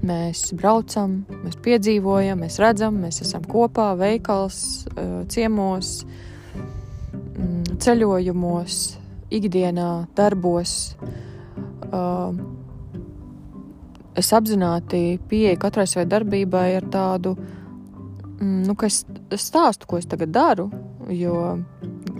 Mēs 0.00 0.38
braucam, 0.56 1.10
mēs 1.42 1.56
piedzīvojam, 1.60 2.36
mēs 2.40 2.54
redzam, 2.62 2.92
mēs 3.02 3.16
esam 3.20 3.42
kopā, 3.44 3.88
veikals, 4.00 4.88
ciemos, 5.28 5.86
mm, 6.06 6.29
ceļojumos, 7.80 8.78
ikdienā, 9.30 9.90
darbos. 10.18 10.74
Es 14.20 14.32
apzināti 14.36 15.20
pieeju 15.30 15.60
katrai 15.62 15.86
savai 15.88 16.06
darbībai 16.10 16.66
ar 16.76 16.86
tādu, 16.92 17.34
mm, 17.38 18.62
nu, 18.66 18.74
ka 18.74 18.90
es 18.90 19.04
stāstu, 19.40 19.86
ko 19.86 20.00
es 20.00 20.08
tagad 20.10 20.34
daru. 20.34 20.70
Jo 21.10 21.58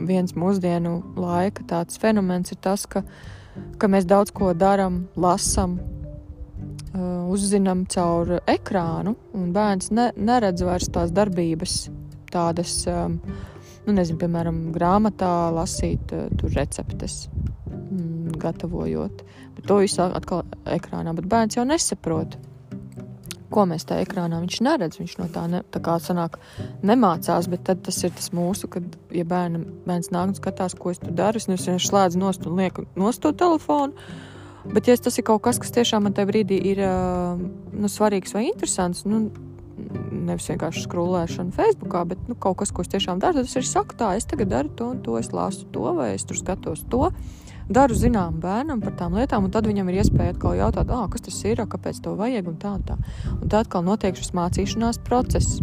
viens 0.01 0.33
mūsdienu 0.35 0.97
laika 1.21 1.63
tāds 1.69 2.01
fenomens 2.01 2.51
ir 2.51 2.59
tas, 2.63 2.87
ka, 2.87 3.05
ka 3.79 3.87
mēs 3.87 4.09
daudz 4.09 4.33
ko 4.35 4.55
darām, 4.55 5.05
lasām, 5.17 5.79
Uh, 6.91 7.29
uzzinām 7.31 7.85
caur 7.87 8.41
ekrānu, 8.51 9.13
un 9.39 9.53
bērns 9.55 9.93
ne, 9.95 10.09
neredz 10.19 10.65
vairs 10.67 10.89
tās 10.91 11.13
darbības, 11.15 11.85
tādas, 12.35 12.73
um, 12.91 13.21
nu, 13.87 13.95
nezinu, 13.97 14.19
piemēram, 14.21 14.61
grāmatā 14.75 15.51
lasīt 15.55 16.13
uh, 16.17 16.29
tur 16.41 16.53
receptes, 16.57 17.25
mm, 17.71 18.37
gatavojot. 18.41 19.25
Bet 19.57 19.67
to 19.69 19.81
visu 19.83 20.05
atkal 20.07 20.45
ekrānā, 20.69 21.15
bet 21.17 21.29
bērns 21.31 21.59
jau 21.59 21.67
nesaprot. 21.69 22.39
Ko 23.51 23.65
mēs 23.67 23.83
tajā 23.89 24.05
ekrānā 24.05 24.39
viņš 24.39 24.61
neredz, 24.63 25.01
viņš 25.01 25.17
no 25.19 25.27
tā, 25.35 25.49
ne, 25.51 25.65
tā 25.75 25.81
kā 25.83 25.97
sanāk, 25.99 26.39
nemācās, 26.87 27.49
bet 27.51 27.67
tas 27.67 28.03
ir 28.07 28.13
tas 28.15 28.31
mūsu, 28.37 28.71
kad, 28.71 28.87
ja 29.11 29.25
bērnam, 29.27 29.67
bērns 29.89 30.13
nāk 30.15 30.31
un 30.31 30.37
skatās, 30.39 30.77
ko 30.79 30.95
es 30.95 31.03
tur 31.03 31.17
daru, 31.19 31.43
es 31.43 31.51
vienkārši 31.51 31.91
slēdzu 31.91 32.21
nost 32.23 32.47
un 32.47 32.61
lieku 32.63 32.87
nost 32.95 33.25
to 33.25 33.35
telefonu, 33.35 33.99
Bet, 34.65 34.89
ja 34.89 34.97
tas 35.01 35.17
ir 35.17 35.25
kaut 35.25 35.41
kas, 35.45 35.59
kas 35.61 35.73
tiešām 35.73 36.05
man 36.05 36.15
tajā 36.17 36.29
brīdī 36.29 36.59
ir 36.73 36.83
nu, 36.85 37.89
svarīgs 37.89 38.35
vai 38.37 38.45
interesants, 38.51 39.07
nu, 39.09 39.31
nevis 40.13 40.49
vienkārši 40.51 40.85
skrūlēšana 40.87 41.55
Facebookā, 41.57 42.05
bet 42.13 42.23
nu, 42.31 42.37
kaut 42.39 42.61
kas, 42.61 42.73
ko 42.75 42.85
es 42.85 42.91
tiešām 42.93 43.21
daru, 43.23 43.41
tad 43.41 43.51
es 43.51 43.57
arī 43.59 43.69
saku, 43.69 43.97
tā, 43.99 44.15
es 44.19 44.29
tagad 44.31 44.53
daru 44.53 44.73
to 44.77 44.91
un 44.95 45.01
to, 45.05 45.17
es 45.21 45.33
lasu 45.35 45.69
to, 45.75 45.87
vai 45.97 46.13
es 46.17 46.27
tur 46.29 46.39
skatos 46.39 46.85
to. 46.93 47.09
Daru 47.71 47.95
zinām 47.95 48.41
bērnam 48.43 48.81
par 48.83 48.97
tām 48.99 49.15
lietām, 49.15 49.47
un 49.47 49.53
tad 49.55 49.69
viņam 49.71 49.93
ir 49.93 50.01
iespēja 50.03 50.35
atkal 50.35 50.57
jautāt, 50.59 50.91
kas 50.91 51.23
tas 51.23 51.37
ir, 51.47 51.63
kāpēc 51.71 52.01
to 52.03 52.17
vajag, 52.19 52.51
un 52.51 52.57
tā 52.59 52.75
un 52.79 52.83
tā. 52.89 52.99
Un 53.37 53.47
tā 53.53 53.63
atkal 53.63 53.87
notiek 53.87 54.19
šis 54.19 54.35
mācīšanās 54.35 54.99
process. 55.07 55.61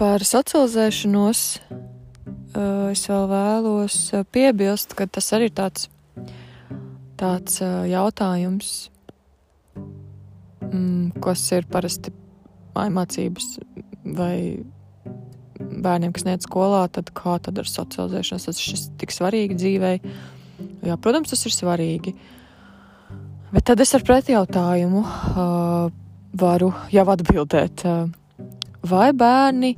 Par 0.00 0.24
socializēšanos 0.26 1.42
uh, 1.60 2.90
es 2.90 3.04
vēl 3.10 3.28
vēlos 3.30 3.98
piebilst, 4.34 4.96
ka 4.98 5.06
tas 5.06 5.30
arī 5.36 5.50
ir 5.50 5.56
tāds, 5.56 5.88
tāds 7.20 7.60
uh, 7.62 7.84
jautājums, 7.88 8.90
mm, 10.66 11.14
kas 11.24 11.46
ir 11.54 11.68
parasti 11.70 12.14
mācības 12.74 13.58
vai 14.16 14.64
bērniem, 15.58 16.12
kas 16.14 16.26
neiet 16.26 16.46
skolā, 16.46 16.84
tad 16.92 17.12
kā 17.14 17.36
tad 17.42 17.60
ar 17.62 17.70
socializēšanos 17.70 18.48
tas 18.48 18.62
ir 18.66 18.82
tik 19.00 19.14
svarīgi 19.14 19.58
dzīvei. 19.60 19.98
Jā, 20.84 20.98
protams, 21.00 21.30
tas 21.32 21.46
ir 21.46 21.54
svarīgi. 21.54 22.14
Bet 23.54 23.68
tad 23.70 23.80
es 23.82 23.94
ar 23.94 24.02
pretjautājumu 24.06 25.04
uh, 25.04 25.86
varu 26.34 26.72
jau 26.90 27.06
atbildēt. 27.14 27.86
Uh, 27.86 28.23
vai 28.84 29.10
bērni, 29.16 29.74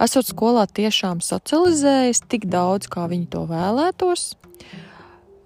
esot 0.00 0.30
skolā, 0.30 0.66
tiešām 0.66 1.22
socializējas 1.24 2.24
tik 2.30 2.48
daudz, 2.50 2.90
kā 2.90 3.06
viņi 3.10 3.28
to 3.32 3.44
vēlētos, 3.50 4.34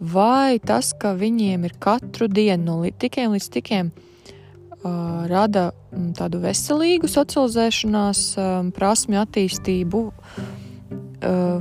vai 0.00 0.58
tas, 0.62 0.92
ka 0.98 1.14
viņiem 1.18 1.68
ir 1.68 1.76
katru 1.82 2.28
dienu 2.28 2.80
no 2.82 2.92
tikiem 2.98 3.34
līdz 3.34 3.48
tikiem, 3.58 3.90
uh, 3.90 5.24
rada 5.30 5.70
tādu 6.18 6.40
veselīgu 6.42 7.10
socializēšanās 7.10 8.24
um, 8.38 8.72
prasmi 8.74 9.20
attīstību, 9.20 10.04
uh, 10.10 11.60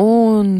un 0.00 0.56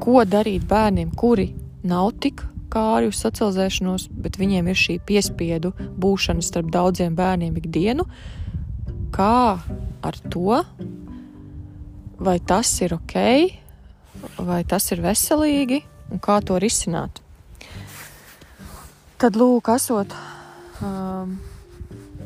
ko 0.00 0.24
darīt 0.26 0.66
bērniem, 0.68 1.12
kuri 1.14 1.52
nav 1.86 2.12
tik 2.20 2.42
kāri 2.74 3.06
uz 3.06 3.20
socializēšanos, 3.22 4.08
bet 4.18 4.34
viņiem 4.40 4.66
ir 4.72 4.78
šī 4.78 4.96
piespiedu 5.06 5.70
būšana 6.02 6.42
starp 6.42 6.72
daudziem 6.74 7.14
bērniem 7.14 7.60
ikdienu, 7.60 8.02
uh, 8.02 8.43
kā 9.14 9.58
ar 10.04 10.16
to, 10.30 10.60
vai 12.18 12.38
tas 12.42 12.70
ir 12.82 12.96
ok, 12.96 13.16
vai 14.42 14.62
tas 14.66 14.90
ir 14.92 15.02
veselīgi 15.04 15.82
un 16.10 16.22
kā 16.22 16.40
to 16.44 16.58
risināt. 16.62 17.20
Tad, 19.20 19.38
lūk, 19.38 19.70
esot 19.72 20.12
um, 20.84 21.36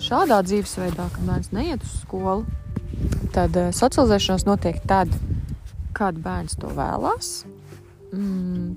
šādā 0.02 0.40
dzīvesveidā, 0.46 1.10
kad 1.14 1.28
bērns 1.28 1.52
neiet 1.54 1.84
uz 1.84 1.98
skolu, 2.00 2.46
tad 3.36 3.54
uh, 3.60 3.68
socializēšanās 3.76 4.46
notiek 4.48 4.80
tad, 4.88 5.12
kad 5.94 6.18
bērns 6.24 6.56
to 6.58 6.72
vēlās. 6.74 7.42
Mm, 8.08 8.74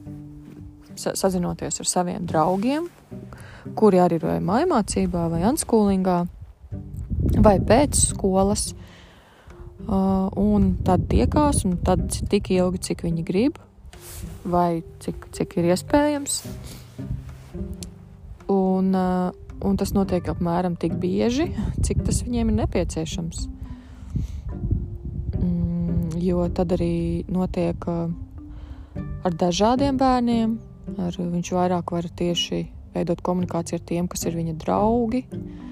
sazinoties 0.99 1.79
ar 1.79 1.87
saviem 1.87 2.27
draugiem, 2.27 2.89
kuri 3.79 4.01
arī 4.03 4.19
ir 4.19 4.27
vai 4.27 4.37
mājmācībā, 4.43 5.29
vai 5.31 5.41
anskolingā, 5.47 6.25
vai 7.39 7.57
pēc 7.63 7.97
skolas. 8.11 8.71
Uh, 9.81 10.29
un 10.37 10.75
tad 10.85 11.07
tiekās, 11.09 11.63
un 11.65 11.77
tad 11.81 12.03
tik 12.29 12.51
ilgi, 12.53 12.83
cik 12.91 13.01
viņi 13.07 13.23
grib, 13.25 13.55
vai 14.45 14.83
cik, 15.01 15.25
cik 15.33 15.55
ir 15.57 15.71
iespējams. 15.73 16.35
Un, 18.51 18.91
uh, 18.93 19.31
un 19.65 19.79
tas 19.81 19.93
notiek 19.97 20.27
apmēram 20.29 20.77
tik 20.77 20.93
bieži, 21.01 21.49
cik 21.81 22.03
tas 22.05 22.21
viņiem 22.27 22.51
ir 22.51 22.59
nepieciešams. 22.59 23.47
Mm, 25.41 26.13
jo 26.21 26.45
tad 26.53 26.77
arī 26.77 27.25
notiek 27.31 27.89
uh, 27.89 28.13
ar 29.25 29.39
dažādiem 29.47 29.97
bērniem. 29.97 30.59
Ar, 31.01 31.17
viņš 31.17 31.51
vairāk 31.55 31.91
var 31.95 32.05
tieši 32.05 32.65
veidot 32.93 33.21
komunikāciju 33.25 33.79
ar 33.79 33.83
tiem, 33.87 34.07
kas 34.11 34.27
ir 34.29 34.37
viņa 34.37 34.57
draugi. 34.61 35.25
Uh, 35.31 35.70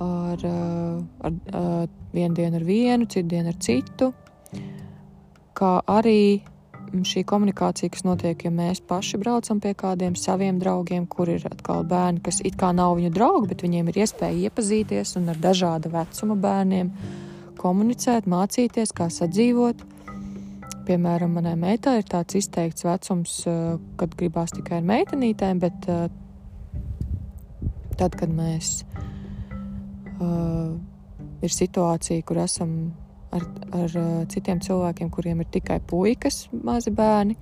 ar, 0.00 0.38
eh, 0.44 1.02
ar, 1.20 1.32
ar 1.52 1.82
eh, 1.82 1.86
vienu 2.12 2.34
dienu 2.34 2.56
ar 2.56 2.64
vienu, 2.64 3.06
citu 3.06 3.28
dienu 3.28 3.48
ar 3.48 3.58
citu. 3.60 4.12
Kā 5.54 5.80
arī 5.86 6.42
šī 6.94 7.24
komunikācija, 7.26 7.90
kas 7.90 8.04
notiek, 8.06 8.44
ja 8.44 8.50
mēs 8.54 8.80
paši 8.86 9.18
braucam 9.18 9.60
pie 9.60 9.74
kādiem 9.74 10.14
saviem 10.16 10.60
draugiem, 10.62 11.08
kur 11.10 11.28
ir 11.28 11.42
atkal 11.50 11.82
bērni, 11.84 12.22
kas 12.22 12.40
it 12.44 12.56
kā 12.56 12.70
nav 12.74 12.96
viņu 12.98 13.10
draugi, 13.14 13.48
bet 13.50 13.64
viņiem 13.66 13.88
ir 13.90 13.98
iespēja 14.04 14.48
iepazīties 14.48 15.16
un 15.18 15.32
ar 15.32 15.40
dažāda 15.42 15.90
vecuma 15.90 16.36
bērniem 16.38 16.92
komunicēt, 17.58 18.28
mācīties, 18.30 18.94
kā 18.94 19.08
sadzīvot. 19.10 19.82
Piemēram, 20.86 21.34
manai 21.34 21.56
meitai 21.56 21.96
ir 21.98 22.06
tāds 22.06 22.36
izteikts 22.38 22.84
vecums, 22.86 23.40
eh, 23.46 23.78
kad 23.96 24.14
gribās 24.14 24.54
tikai 24.54 24.78
ar 24.78 24.86
meitenītēm, 24.92 25.58
bet 25.58 25.90
tad, 27.96 28.16
kad 28.18 28.28
mēs 28.28 28.82
uh, 30.20 30.74
ir 31.44 31.54
situācija, 31.54 32.22
kur 32.26 32.40
esam 32.44 32.76
ar, 33.34 33.48
ar 33.74 33.98
uh, 33.98 34.14
citiem 34.30 34.62
cilvēkiem, 34.64 35.10
kuriem 35.14 35.42
ir 35.42 35.50
tikai 35.54 35.80
puikas, 35.80 36.44
mazi 36.54 36.92
bērni, 36.94 37.36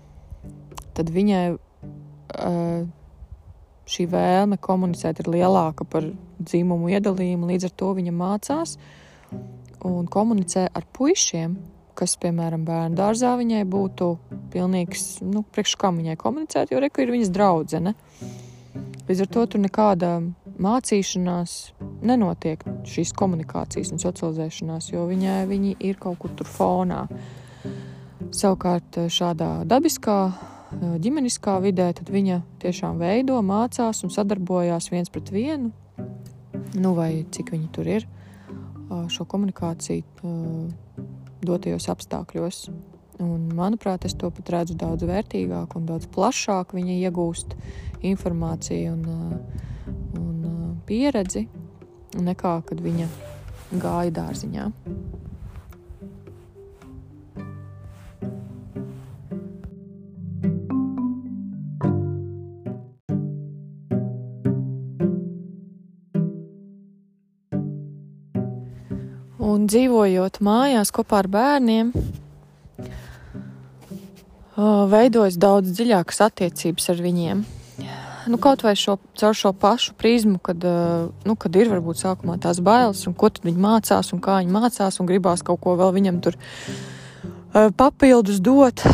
tad 0.96 1.12
viņai 1.12 1.44
uh, 1.52 2.88
šī 3.92 4.06
vēlme 4.12 4.58
komunicēt 4.62 5.22
ir 5.22 5.30
lielāka 5.32 5.84
par 5.88 6.06
dzimumu 6.40 6.92
iedalījumu. 6.94 7.50
Līdz 7.50 7.68
ar 7.68 7.76
to 7.82 7.92
viņa 7.98 8.14
mācās 8.16 8.76
un 9.84 10.06
komunicē 10.10 10.68
ar 10.70 10.86
puišiem, 10.94 11.56
kas, 11.98 12.14
piemēram, 12.22 12.64
bērnu 12.64 12.96
dārzā 12.96 13.34
viņai 13.40 13.64
būtu 13.68 14.12
pilnīgs, 14.52 15.20
nu, 15.26 15.42
priekš 15.54 15.76
kā 15.80 15.90
viņai 15.92 16.16
komunicēt, 16.20 16.72
jo 16.72 16.80
reku 16.80 17.04
ir 17.04 17.12
viņas 17.12 17.32
draudzene. 17.34 17.94
Līdz 19.08 19.24
ar 19.24 19.30
to 19.34 19.44
tur 19.50 19.60
nekāda 19.60 20.12
mācīšanās 20.60 21.56
nenotiek 22.02 22.62
šīs 22.88 23.12
komunikācijas 23.16 23.92
un 23.94 24.02
socializēšanās, 24.02 24.90
jo 24.92 25.06
viņai 25.10 25.42
viņi 25.50 25.76
ir 25.80 26.00
kaut 26.02 26.20
kur 26.22 26.34
tur 26.36 26.48
fonā. 26.50 27.06
Savukārt 28.32 28.98
šādā 29.12 29.62
dabiskā 29.68 30.18
ģimeniskā 30.72 31.58
vidē, 31.62 31.90
viņa 32.08 32.40
tiešām 32.62 33.00
veido, 33.02 33.40
mācās 33.44 34.04
un 34.04 34.12
sadarbojās 34.12 34.90
viens 34.92 35.12
pret 35.12 35.32
vienu. 35.32 35.72
Nu, 36.72 36.94
vai 36.96 37.26
cik 37.30 37.52
viņi 37.52 37.68
tur 37.72 37.88
ir 37.88 38.08
šo 39.12 39.26
komunikāciju 39.28 40.02
dotajos 41.42 41.88
apstākļos. 41.92 42.64
Un, 43.22 43.50
manuprāt, 43.54 44.06
es 44.08 44.16
to 44.18 44.30
pat 44.34 44.50
redzu 44.50 44.74
daudz 44.78 45.04
vērtīgāk 45.06 45.76
un 45.78 45.86
daudz 45.86 46.08
plašāk. 46.10 46.72
Viņa 46.74 46.96
iegūst 47.06 47.54
informāciju 48.08 48.96
un, 48.96 49.02
un 50.18 50.41
pieredzi 50.86 51.46
nekā 52.18 52.58
kad 52.68 52.80
viņa 52.82 53.08
gāja 53.80 54.12
dārziņā. 54.18 54.68
Un 69.42 69.66
dzīvojot 69.70 70.38
mājās 70.42 70.90
kopā 70.94 71.22
ar 71.22 71.28
bērniem, 71.32 71.90
veidojas 74.92 75.38
daudz 75.40 75.74
dziļākas 75.76 76.22
attiecības 76.28 76.88
ar 76.92 77.02
viņiem. 77.04 77.44
Nu, 78.30 78.38
kaut 78.38 78.62
vai 78.62 78.74
šo, 78.78 78.96
caur 79.18 79.34
šo 79.34 79.50
pašu 79.56 79.96
prizmu, 79.98 80.38
kad, 80.38 80.62
nu, 81.26 81.34
kad 81.34 81.56
ir 81.58 81.70
varbūt 81.72 82.02
sākumā 82.02 82.38
tās 82.42 82.60
bailes, 82.62 83.02
un 83.08 83.16
ko 83.18 83.32
tad 83.32 83.46
viņi 83.46 83.62
mācās, 83.62 84.12
un 84.14 84.22
kā 84.22 84.38
viņi 84.42 84.54
mācās, 84.54 85.00
un 85.00 85.08
gribās 85.08 85.42
kaut 85.46 85.62
ko 85.64 85.74
vēl 85.80 85.94
viņam 85.96 86.20
tur 86.22 86.38
papildus 87.52 88.38
dot, 88.44 88.84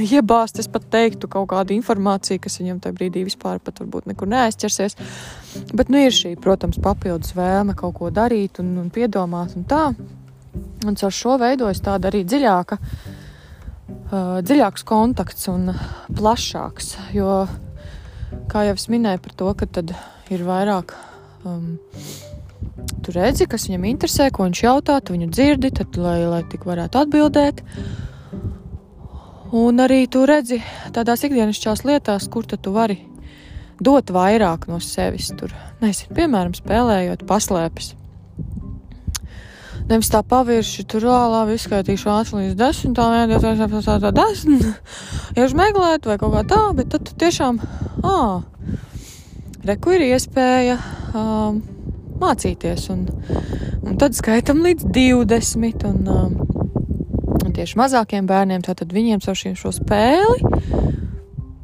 iebāzt, 0.00 0.58
es 0.62 0.68
pat 0.70 0.86
teiktu, 0.90 1.28
kaut 1.30 1.48
kādu 1.50 1.74
informāciju, 1.76 2.40
kas 2.42 2.58
viņam 2.60 2.80
tajā 2.82 2.96
brīdī 2.96 3.24
vispār 3.26 3.60
pat 3.62 3.80
varbūt 3.82 4.08
nekur 4.10 4.30
neaizķersies. 4.30 4.96
Bet 5.74 5.90
nu, 5.92 6.00
ir 6.02 6.14
šī, 6.14 6.34
protams, 6.40 6.80
papildus 6.82 7.34
vēlme 7.36 7.76
kaut 7.78 7.96
ko 7.98 8.10
darīt 8.14 8.60
un, 8.62 8.72
un 8.82 8.90
piedomāt 8.94 9.56
un 9.58 9.66
tā. 9.70 9.88
Un 10.86 10.96
ar 10.96 11.14
šo 11.14 11.36
veidojas 11.38 11.82
tāda 11.84 12.10
arī 12.10 12.24
dziļāka, 12.26 12.78
dziļāks 14.46 14.86
kontakts 14.86 15.50
un 15.52 15.70
plašāks. 16.16 16.94
Jo, 17.14 17.44
kā 18.50 18.66
jau 18.68 18.74
es 18.78 18.88
minēju 18.92 19.22
par 19.24 19.38
to, 19.42 19.54
ka 19.58 19.70
tad 19.78 19.94
ir 20.30 20.44
vairāk. 20.46 20.94
Um, 21.44 21.78
Tu 23.00 23.14
redzi, 23.14 23.46
kas 23.48 23.64
viņam 23.68 23.86
interesē, 23.88 24.28
ko 24.34 24.44
viņš 24.44 24.60
jautā, 24.64 24.98
tu 25.00 25.14
viņu 25.14 25.30
dzirdi, 25.32 25.70
tad, 25.74 25.96
lai, 26.00 26.18
lai 26.28 26.40
tik 26.48 26.66
varētu 26.68 27.00
atbildēt. 27.00 27.62
Un 29.56 29.82
arī 29.82 30.04
tu 30.12 30.26
redzi 30.28 30.60
tādās 30.94 31.24
ikdienišķās 31.26 31.84
lietās, 31.88 32.28
kur 32.30 32.46
tu 32.46 32.74
vari 32.74 33.00
dot 33.80 34.12
vairāk 34.12 34.68
no 34.70 34.78
sevis. 34.84 35.32
Tur, 35.38 35.54
nezinu, 35.80 36.14
piemēram, 36.18 36.54
spēlējot 36.58 37.24
paslēpes. 37.28 37.94
Nevis 39.90 40.10
tā 40.12 40.20
pavirši, 40.26 40.84
tur 40.86 41.08
labi 41.08 41.56
izskaitīšu 41.58 42.10
ātri 42.12 42.44
līdz 42.44 42.58
desmitām, 42.60 43.14
ja 43.32 43.40
tā 43.42 43.54
ir 43.56 43.64
tā, 43.82 43.96
tā 44.04 44.12
desmit, 44.14 44.62
uz 45.44 45.56
meklēt 45.58 46.06
vai 46.06 46.16
kaut 46.20 46.36
kā 46.36 46.44
tā, 46.52 46.60
bet 46.78 46.92
tad 46.94 47.08
tu 47.08 47.16
tiešām, 47.18 47.58
ā, 48.06 48.20
reku 49.66 49.96
ir 49.96 50.06
iespēja 50.12 50.78
um, 51.10 51.58
mācīties, 52.22 52.86
un, 52.94 53.02
un 53.82 53.98
tad 53.98 54.14
skaitam 54.14 54.62
līdz 54.62 54.86
20, 54.94 55.88
un, 55.90 56.06
um, 56.14 56.38
un 57.40 57.58
tieši 57.58 57.82
mazākiem 57.82 58.30
bērniem, 58.30 58.62
tātad 58.70 58.94
viņiem 58.94 59.26
ar 59.26 59.42
šo 59.58 59.74
spēli 59.74 60.78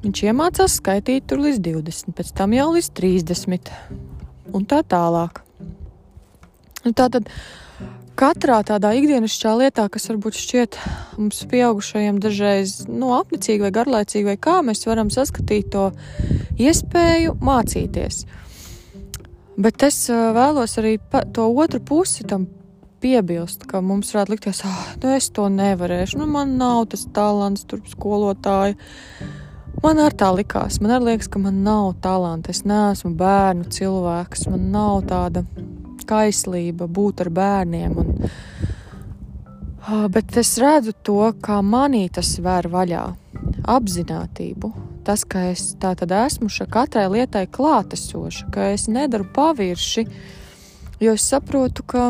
Viņš 0.06 0.20
iemācās 0.22 0.76
skaitīt 0.78 1.24
tur 1.26 1.40
līdz 1.42 1.56
20, 1.66 2.12
pēc 2.14 2.28
tam 2.38 2.52
jau 2.54 2.68
līdz 2.76 2.88
30 2.94 3.70
un 4.54 4.66
tā 4.70 4.76
tālāk. 4.86 5.40
Un 6.86 6.94
tā 6.94 7.08
tad 7.10 7.26
katrā 8.16 8.62
tādā 8.66 8.92
ikdienišķā 8.96 9.52
lietā, 9.61 9.87
kas 9.92 10.09
varbūt 10.11 10.38
šķiet 10.40 10.79
mums 11.18 11.42
pieaugušajiem 11.50 12.18
dažreiz 12.22 12.79
nu, 12.88 13.12
apnicīgi 13.16 13.66
vai 13.66 13.72
garlaicīgi, 13.76 14.26
vai 14.31 14.37
kā 14.40 14.59
mēs 14.66 14.87
varam 14.88 15.12
saskatīt 15.12 15.70
to 15.74 15.90
iespēju 16.61 17.37
mācīties. 17.44 18.24
Bet 19.57 19.85
es 19.87 20.02
vēlos 20.11 20.76
arī 20.81 20.98
to 21.37 21.46
otru 21.48 21.81
pusi 21.81 22.26
tam 22.29 22.48
piebilst, 23.00 23.64
ka 23.68 23.81
mums 23.85 24.12
varētu 24.14 24.35
likties, 24.35 24.62
ah, 24.68 24.92
nu 25.02 25.12
es 25.16 25.29
to 25.33 25.48
nevarēšu, 25.52 26.20
nu 26.20 26.29
man 26.29 26.57
nav 26.61 26.87
tas 26.92 27.07
talants, 27.16 27.64
tur 27.68 27.85
skolotāji. 27.88 28.76
Man 29.85 30.00
arī 30.00 30.16
tā 30.16 30.31
likās. 30.33 30.81
Man 30.81 30.94
arī 30.96 31.12
liekas, 31.12 31.29
ka 31.29 31.40
man 31.40 31.61
nav 31.64 31.98
talanta. 32.02 32.48
Es 32.50 32.62
neesmu 32.64 33.12
bērnu 33.20 33.68
cilvēks. 33.76 34.46
Man 34.48 34.70
nav 34.72 35.02
tāda 35.11 35.42
kaislība 36.08 36.88
būt 36.88 37.24
ar 37.26 37.30
bērniem. 37.34 37.96
Un, 38.00 38.10
bet 40.14 40.36
es 40.40 40.56
redzu 40.62 40.94
to, 41.06 41.20
kā 41.42 41.60
manī 41.62 42.06
tas 42.12 42.36
ver 42.42 42.68
vaļā. 42.72 43.04
Apzinātību. 43.66 44.72
Tas, 45.06 45.22
ka 45.22 45.44
es 45.52 45.74
tā 45.78 45.92
tad 45.98 46.10
esmu 46.14 46.48
šai 46.50 46.66
katrai 46.70 47.06
lietai 47.12 47.44
klātesoša, 47.50 48.48
ka 48.54 48.70
es 48.74 48.88
nedaru 48.90 49.28
pavirši, 49.34 50.06
jo 51.02 51.14
es 51.14 51.26
saprotu, 51.30 51.84
ka 51.86 52.08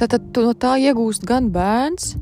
tad 0.00 0.16
no 0.38 0.54
tā 0.56 0.78
iegūst 0.80 1.26
gan 1.28 1.50
bērns, 1.52 2.14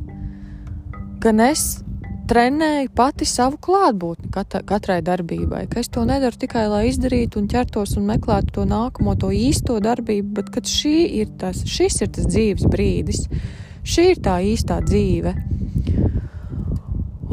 gan 1.23 1.45
es 1.47 1.85
trenēju 2.31 2.93
pati 2.95 3.27
savu 3.27 3.59
klātbūtni 3.59 4.31
katra, 4.35 4.61
katrai 4.67 5.01
darbībai. 5.03 5.65
Ka 5.71 5.81
es 5.83 5.91
to 5.91 6.05
nedaru 6.07 6.39
tikai 6.39 6.67
lai 6.71 6.85
izdarītu 6.91 7.41
un 7.41 7.49
ķertos 7.51 7.97
un 7.99 8.07
meklētu 8.07 8.55
to 8.59 8.67
nākamo, 8.71 9.17
to 9.19 9.33
īsto 9.35 9.81
darbību, 9.83 10.29
bet 10.39 10.53
ka 10.55 10.63
šī 10.63 10.95
ir 11.23 11.33
tas, 11.41 11.65
šis 11.67 12.01
ir 12.05 12.13
tas 12.15 12.29
dzīves 12.31 12.69
brīdis, 12.71 13.25
šī 13.83 14.07
ir 14.13 14.23
tā 14.23 14.39
īstā 14.47 14.79
dzīve. 14.87 15.35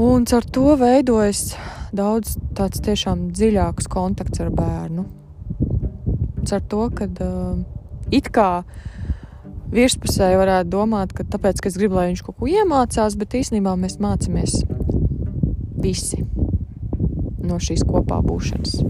Un 0.01 0.25
ar 0.33 0.49
to 0.53 0.73
veidojas 0.77 1.51
daudz 1.95 2.35
tāds 2.57 2.81
tiešām 2.85 3.29
dziļāks 3.37 3.89
kontakts 3.89 4.41
ar 4.41 4.49
bērnu. 4.53 5.05
Ar 6.47 6.63
to, 6.71 6.87
ka 6.95 7.05
uh, 7.05 7.57
it 8.13 8.29
kā 8.33 8.63
virspusēji 9.73 10.39
varētu 10.39 10.71
domāt, 10.73 11.13
ka 11.13 11.27
tāpēc, 11.27 11.61
ka 11.61 11.69
es 11.69 11.77
gribu, 11.77 11.99
lai 11.99 12.07
viņš 12.13 12.23
kaut 12.23 12.39
ko 12.39 12.49
iemācās, 12.49 13.17
bet 13.19 13.35
īstenībā 13.41 13.75
mēs 13.77 13.97
mācāmies 14.01 14.61
visi 15.81 16.23
no 17.47 17.59
šīs 17.61 17.85
kopā 17.87 18.19
būšanas. 18.25 18.81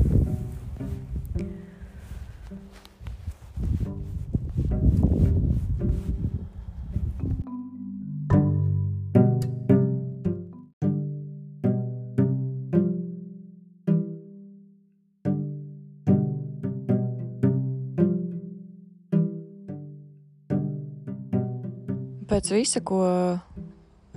Pēc 22.28 22.50
visa, 22.54 22.82
ko 22.86 23.00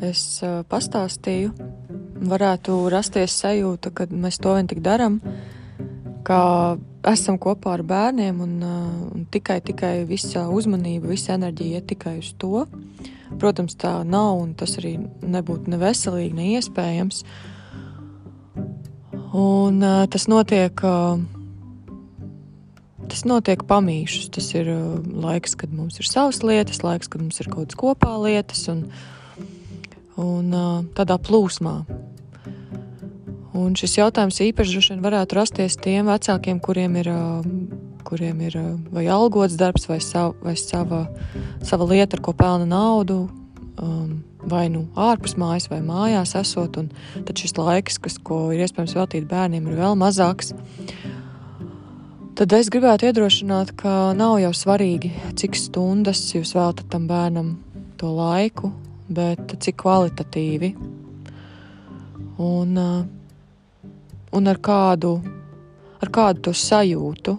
es 0.05 0.23
pastāstīju, 0.69 1.55
varētu 2.21 2.77
rasties 2.93 3.35
sajūta, 3.41 3.93
ka 3.95 4.07
mēs 4.11 4.41
to 4.43 4.55
vien 4.57 4.69
tik 4.71 4.83
darām, 4.85 5.21
ka 6.27 6.77
esam 7.09 7.39
kopā 7.41 7.79
ar 7.79 7.85
bērniem 7.87 8.43
un, 8.45 8.53
uh, 8.61 8.91
un 9.15 9.25
tikai, 9.33 9.61
tikai 9.65 10.05
visa 10.09 10.47
uzmanība, 10.53 11.11
visa 11.11 11.35
enerģija 11.39 11.81
iet 11.81 11.89
tikai 11.95 12.19
uz 12.21 12.35
to. 12.41 12.67
Protams, 13.41 13.77
tā 13.79 14.01
nav 14.05 14.41
un 14.43 14.55
tas 14.59 14.77
arī 14.81 14.97
nebūtu 15.23 15.71
ne 15.71 15.81
veselīgi, 15.81 16.37
ne 16.37 16.49
iespējams. 16.59 17.23
Un 19.31 19.81
uh, 19.81 20.07
tas 20.11 20.27
notiek. 20.29 20.85
Uh, 20.85 21.21
tas 23.11 23.25
notiek 23.27 23.63
pamīšus. 23.67 24.29
Tas 24.35 24.53
ir 24.55 24.71
laiks, 25.25 25.57
kad 25.59 25.73
mums 25.75 25.99
ir 25.99 26.09
savas 26.09 26.45
lietas, 26.47 26.85
laiks, 26.87 27.11
kad 27.11 27.25
mums 27.25 27.41
ir 27.43 27.51
kaut 27.51 27.71
kādas 27.71 27.81
kopā 27.81 28.13
lietas, 28.23 28.63
un, 28.71 28.85
un 30.21 30.55
tādā 30.95 31.19
plūsmā. 31.19 31.81
Un 33.57 33.75
šis 33.75 33.97
jautājums 33.99 34.39
īpaši 34.45 34.77
droši 34.77 34.93
vien 34.95 35.03
varētu 35.03 35.37
rasties 35.39 35.75
tiem 35.83 36.07
vecākiem, 36.07 36.61
kuriem 36.63 36.95
ir, 37.01 37.11
kuriem 38.07 38.45
ir 38.47 38.57
vai 38.95 39.09
algots 39.11 39.59
darbs, 39.59 39.89
vai, 39.91 39.99
sav, 40.05 40.37
vai 40.45 40.55
sava, 40.55 41.09
sava 41.67 41.89
lieta, 41.91 42.15
ar 42.15 42.23
ko 42.23 42.35
pelna 42.37 42.69
naudu, 42.71 43.25
vai 44.47 44.69
nu 44.71 44.85
ārpus 44.95 45.35
mājas, 45.41 45.67
vai 45.73 45.81
mājās 45.83 46.37
esot. 46.39 46.79
Tad 47.27 47.43
šis 47.43 47.57
laiks, 47.59 47.99
kas, 48.03 48.21
ko 48.23 48.49
ir 48.55 48.63
iespējams 48.63 48.95
veltīt 48.97 49.27
bērniem, 49.31 49.67
ir 49.67 49.83
vēl 49.83 49.99
mazāks. 49.99 50.55
Tad 52.39 52.55
es 52.57 52.71
gribētu 52.73 53.11
iedrošināt, 53.11 53.75
ka 53.77 54.15
nav 54.17 54.39
jau 54.41 54.55
svarīgi, 54.57 55.11
cik 55.37 55.59
stundas 55.59 56.23
jūs 56.33 56.55
veltat 56.57 56.87
tam 56.93 57.11
bērnam 57.11 57.57
to 58.01 58.15
laiku, 58.15 58.71
bet 59.11 59.59
cik 59.61 59.83
kvalitatīvi 59.83 60.71
un, 62.41 62.79
un 64.33 64.51
ar 64.51 64.59
kādu, 64.63 65.17
ar 66.01 66.11
kādu 66.13 66.49
to 66.49 66.55
sajūtu. 66.57 67.37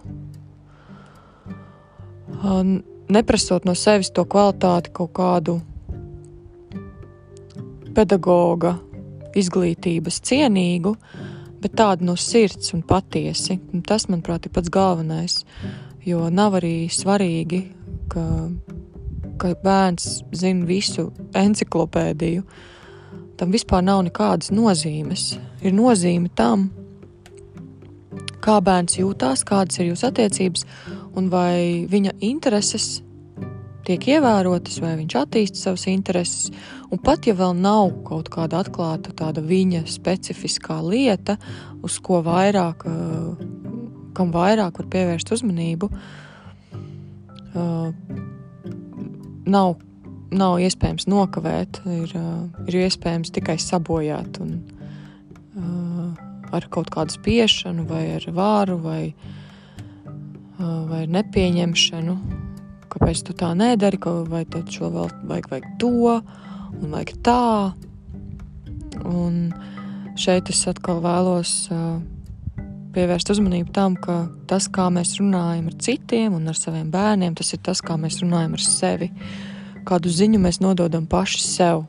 Neprasot 3.12 3.68
no 3.68 3.76
sevis 3.76 4.12
to 4.16 4.24
kvalitāti, 4.26 4.94
kaut 4.96 5.12
kādu 5.18 5.60
pedagoga 7.96 8.78
izglītības 9.38 10.20
cienīgu, 10.28 10.96
bet 11.62 11.76
tādu 11.78 12.08
no 12.08 12.16
sirds 12.20 12.74
un 12.76 12.84
patiesi. 12.88 13.60
Un 13.74 13.84
tas, 13.86 14.08
manuprāt, 14.10 14.48
ir 14.48 14.56
pats 14.56 14.72
galvenais. 14.72 15.42
Jo 16.08 16.32
nav 16.34 16.58
arī 16.62 16.90
svarīgi, 16.90 17.62
ka, 18.12 18.26
ka 19.40 19.54
bērns 19.62 20.22
zina 20.36 20.66
visu 20.66 21.12
enciklopēdiju. 21.38 22.46
Tam 23.38 23.54
vispār 23.54 23.84
nav 23.86 24.04
nekādas 24.08 24.52
nozīmes. 24.54 25.36
Ir 25.62 25.76
nozīme 25.78 26.32
tam, 26.36 26.70
kā 28.44 28.58
bērns 28.64 28.98
jūtās, 29.00 29.46
kādas 29.48 29.80
ir 29.80 29.92
jūsu 29.92 30.10
attiecības 30.10 30.66
un 31.18 31.30
vai 31.32 31.86
viņa 31.92 32.18
intereses 32.26 33.02
tiek 33.88 34.06
ievērotas, 34.16 34.80
vai 34.82 34.94
viņš 35.00 35.16
attīsta 35.18 35.60
savas 35.60 35.86
intereses. 35.90 36.50
Un 36.92 37.02
pat 37.02 37.26
ja 37.28 37.36
vēl 37.38 37.56
nav 37.58 37.94
kaut 38.08 38.30
kāda 38.34 38.62
atklāta 38.62 39.14
tāda 39.18 39.44
viņa 39.46 39.86
specifiskā 39.90 40.80
lieta, 40.86 41.38
uz 41.82 41.98
ko 42.04 42.22
vairāk, 42.26 42.86
kam 44.18 44.34
vairāk 44.34 44.82
var 44.82 44.90
pievērst 44.96 45.32
uzmanību, 45.34 45.90
nav, 49.52 49.74
nav 50.32 50.60
iespējams 50.68 51.08
nokavēt, 51.12 51.82
ir, 51.98 52.14
ir 52.68 52.80
iespējams 52.86 53.34
tikai 53.36 53.58
sabojāt 53.60 54.40
un 54.44 54.60
ar 56.52 56.68
kaut 56.70 56.92
kādu 56.94 57.16
spiešanu, 57.16 57.88
vai 57.90 58.06
ar 58.20 58.30
vāru, 58.36 58.78
vai, 58.84 59.04
vai 60.60 61.06
nepieņemšanu 61.08 62.18
kāpēc 62.92 63.24
tu 63.28 63.36
tā 63.38 63.54
nedari, 63.58 64.00
vai 64.30 64.44
tad 64.50 64.72
šo 64.72 64.92
vēl 64.92 65.12
vajag, 65.30 65.50
vajag 65.52 65.68
to, 65.80 66.18
un 66.82 66.92
vajag 66.92 67.14
tā. 67.26 67.74
Un 69.08 69.38
šeit 70.20 70.52
es 70.52 70.66
atkal 70.68 71.00
vēlos 71.04 71.72
pievērst 72.92 73.32
uzmanību 73.32 73.72
tam, 73.76 73.96
ka 73.96 74.26
tas, 74.52 74.68
kā 74.68 74.90
mēs 74.92 75.16
runājam 75.22 75.72
ar 75.72 75.80
citiem 75.80 76.36
un 76.36 76.52
ar 76.52 76.60
saviem 76.60 76.92
bērniem, 76.92 77.38
tas 77.40 77.54
ir 77.56 77.64
tas, 77.64 77.80
kā 77.84 77.96
mēs 78.00 78.20
runājam 78.24 78.58
ar 78.58 78.66
sevi. 78.66 79.12
Kādu 79.88 80.12
ziņu 80.12 80.42
mēs 80.44 80.60
nododam 80.62 81.08
paši 81.10 81.42
sev. 81.42 81.86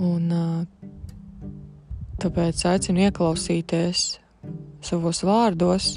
Un, 0.00 0.30
uh, 0.32 0.64
tāpēc 2.20 2.62
aicinu 2.68 3.06
ieklausīties 3.08 4.04
savos 4.84 5.22
vārdos 5.26 5.94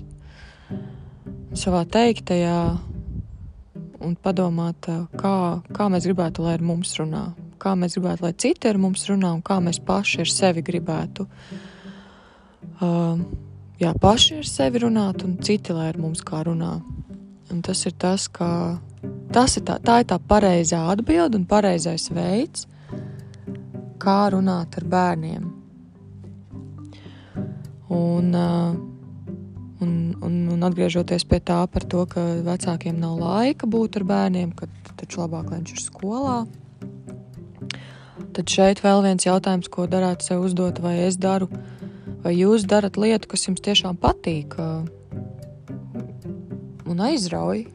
savā 1.57 1.83
teiktajā 1.86 2.57
un 4.03 4.15
padomāt, 4.19 4.89
kā, 5.19 5.36
kā 5.75 5.88
mēs 5.91 6.07
gribētu, 6.09 6.43
lai 6.43 6.57
ar 6.57 6.65
mums 6.65 6.91
runā, 6.99 7.23
kā 7.62 7.75
mēs 7.79 7.95
gribētu, 7.97 8.25
lai 8.25 8.33
citi 8.45 8.67
ar 8.67 8.79
mums 8.81 9.05
runā 9.09 9.31
un 9.38 9.43
kā 9.45 9.59
mēs 9.63 9.79
paši 9.86 10.23
ar 10.25 10.31
sevi 10.33 10.63
gribētu. 10.65 11.27
Uh, 12.83 13.21
jā, 13.79 13.93
paši 14.01 14.41
ar 14.41 14.49
sevi 14.49 14.83
runāt 14.83 15.23
un 15.27 15.38
citi, 15.45 15.75
lai 15.75 15.91
ar 15.93 16.01
mums 16.01 16.23
kā 16.25 16.43
runā. 16.47 16.75
Un 17.53 17.62
tas 17.63 17.86
ir 17.86 17.95
tas, 18.01 18.27
kā, 18.33 18.51
tas 19.36 19.57
ir 19.59 19.67
tā, 19.67 19.77
tā 19.83 20.01
ir 20.01 20.09
tā 20.09 20.19
pareizā 20.19 20.81
atbilde 20.91 21.38
un 21.39 21.47
pareizais 21.47 22.09
veids, 22.12 22.67
kā 24.03 24.19
runāt 24.33 24.79
ar 24.79 24.88
bērniem. 24.89 25.52
Un, 27.93 28.36
Un, 29.84 30.13
un, 30.23 30.36
un 30.53 30.62
atgriežoties 30.63 31.25
pie 31.27 31.41
tā, 31.43 31.58
to, 31.91 32.06
ka 32.08 32.21
vecākiem 32.45 33.01
nav 33.01 33.17
laika 33.19 33.67
būt 33.67 33.97
ar 33.99 34.06
bērniem, 34.08 34.53
ka 34.56 34.69
taču 34.95 35.19
labāk, 35.19 35.49
lai 35.51 35.60
viņš 35.60 35.73
ir 35.73 35.82
skolā. 35.84 36.36
Tad 38.34 38.49
šeit 38.49 38.79
vēl 38.86 39.03
viens 39.03 39.27
jautājums, 39.27 39.67
ko 39.67 39.89
darāt 39.91 40.23
sev 40.23 40.45
uzdot, 40.45 40.79
vai 40.79 40.95
es 41.03 41.19
daru, 41.19 41.49
vai 42.23 42.32
jūs 42.38 42.63
darat 42.69 42.95
lietu, 42.97 43.27
kas 43.34 43.43
jums 43.49 43.62
tiešām 43.65 43.99
patīk 43.99 44.56
un 46.89 47.03
aizrauj. 47.10 47.65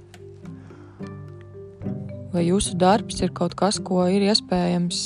Vai 2.33 2.43
jūsu 2.45 2.75
darbs 2.81 3.21
ir 3.21 3.31
kaut 3.37 3.55
kas, 3.59 3.79
ko 3.85 4.07
ir 4.09 4.25
iespējams 4.31 5.03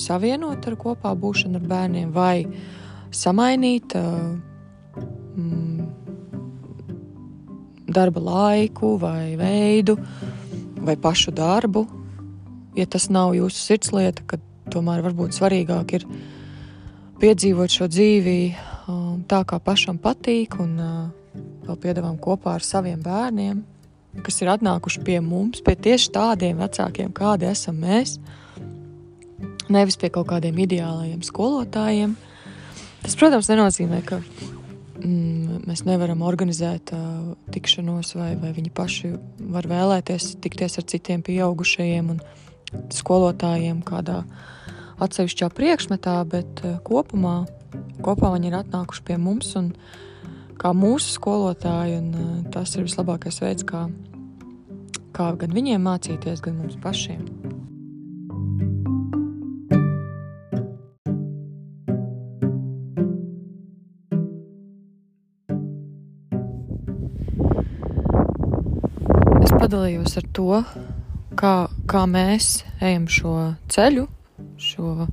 savienot 0.00 0.66
ar 0.68 0.80
kopā 0.80 1.12
būšanu 1.18 1.60
ar 1.60 1.68
bērniem, 1.76 2.10
vai 2.16 2.46
samainīt 3.14 3.94
uh, 3.98 4.34
mm, 5.36 5.86
darba 7.92 8.22
laiku, 8.24 8.96
vai 9.00 9.36
veidu, 9.40 9.98
vai 10.82 10.96
pašu 10.96 11.34
darbu. 11.36 11.86
Ja 12.76 12.86
tas 12.88 13.10
nav 13.12 13.34
jūsu 13.36 13.58
sirdslieta, 13.60 14.24
tad 14.24 14.44
tomēr 14.72 15.02
varbūt 15.04 15.36
svarīgāk 15.36 15.98
ir 15.98 16.06
piedzīvot 17.20 17.70
šo 17.70 17.88
dzīvi 17.92 18.38
tā, 19.28 19.42
kā 19.46 19.58
pašam 19.62 19.98
patīk, 20.00 20.56
un 20.62 20.72
uh, 20.80 21.10
vēl 21.66 21.78
piedāvām 21.82 22.18
kopā 22.22 22.56
ar 22.58 22.66
saviem 22.66 23.02
bērniem, 23.02 23.62
kas 24.24 24.40
ir 24.42 24.50
atnākuši 24.52 25.02
pie 25.06 25.20
mums, 25.24 25.62
pie 25.64 25.76
tieši 25.76 26.10
tādiem 26.14 26.60
vecākiem, 26.60 27.12
kādi 27.14 27.48
esam 27.50 27.78
mēs. 27.82 28.18
Nevis 29.72 29.96
pie 29.96 30.10
kaut 30.12 30.28
kādiem 30.32 30.58
ideālajiem 30.64 31.22
skolotājiem. 31.24 32.16
Tas, 33.02 33.16
protams, 33.18 33.48
nenozīmē, 33.50 33.98
ka 34.06 34.20
mm, 35.02 35.64
mēs 35.66 35.82
nevaram 35.88 36.22
organizēt 36.22 36.92
uh, 36.94 37.32
tikšanos, 37.54 38.14
vai, 38.18 38.32
vai 38.38 38.52
viņi 38.54 38.70
paši 38.74 39.10
var 39.52 39.66
vēlēties 39.70 40.36
tikties 40.42 40.78
ar 40.78 40.86
citiem 40.92 41.24
pieaugušajiem 41.26 42.12
un 42.14 42.22
skolotājiem 42.94 43.82
kādā 43.86 44.22
atsevišķā 45.02 45.50
priekšmetā, 45.56 46.20
bet 46.30 46.62
uh, 46.62 46.78
kopumā, 46.86 47.42
kopā 48.06 48.30
viņi 48.36 48.52
ir 48.52 48.60
atnākuši 48.62 49.04
pie 49.10 49.18
mums 49.18 49.50
un 49.58 49.72
kā 50.62 50.70
mūsu 50.70 51.16
skolotāji, 51.16 51.98
un 51.98 52.14
uh, 52.14 52.32
tas 52.54 52.76
ir 52.76 52.86
vislabākais 52.86 53.42
veids, 53.42 53.66
kā, 53.66 53.88
kā 55.16 55.32
gan 55.42 55.58
viņiem 55.58 55.90
mācīties, 55.90 56.44
gan 56.44 56.62
mums 56.62 56.78
pašiem. 56.86 57.26
Padalījos 69.72 70.18
ar 70.20 70.24
to, 70.36 70.56
kā, 71.38 71.52
kā 71.88 72.02
mēs 72.04 72.58
ejam 72.84 73.06
šo 73.08 73.30
ceļu, 73.72 74.02
šo 74.60 75.06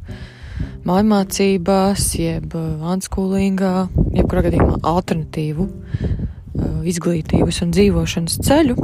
mājmācībās, 0.83 2.07
jeb 2.19 2.57
unschoolingā, 2.59 3.87
jebkurā 4.17 4.43
gadījumā 4.49 4.81
alternatīvu 4.89 5.63
uh, 5.63 6.81
izglītības 6.91 7.61
un 7.63 7.71
dzīvošanas 7.71 8.35
ceļu. 8.49 8.75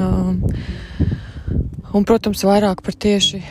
Um, 0.00 0.40
un, 1.92 2.08
protams, 2.08 2.46
vairāk 2.48 2.80
par 2.86 2.96
tieši 2.96 3.42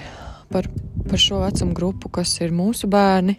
par, 0.49 0.71
par 1.05 1.21
šo 1.21 1.43
vecumu 1.43 1.77
grupu, 1.77 2.09
kas 2.17 2.33
ir 2.41 2.55
mūsu 2.55 2.89
bērni, 2.89 3.37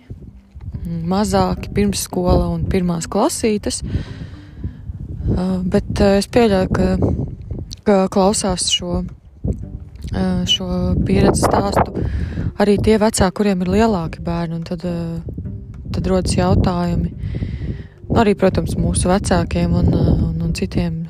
mazāki, 0.86 1.74
pirmsskola 1.74 2.46
un 2.54 2.62
pirmās 2.70 3.10
klasītes. 3.10 3.82
Uh, 3.82 5.58
bet 5.66 5.90
uh, 5.98 6.20
es 6.22 6.30
pieļauju, 6.30 6.72
ka 6.78 6.94
klausās 8.12 8.68
šo, 8.72 9.02
šo 10.50 10.68
pieredzi 11.06 11.44
stāstu 11.44 12.04
arī 12.60 12.76
tie 12.82 12.98
vecāki, 13.00 13.36
kuriem 13.36 13.64
ir 13.64 13.72
lielāki 13.76 14.22
bērni. 14.24 14.60
Tad, 14.68 14.84
tad 15.94 16.10
rodas 16.10 16.36
jautājumi 16.36 17.14
arī, 18.20 18.34
protams, 18.38 18.76
mūsu 18.78 19.10
vecākiem 19.10 19.74
un, 19.80 19.94
un, 19.94 20.36
un 20.44 20.52
citiem 20.56 21.04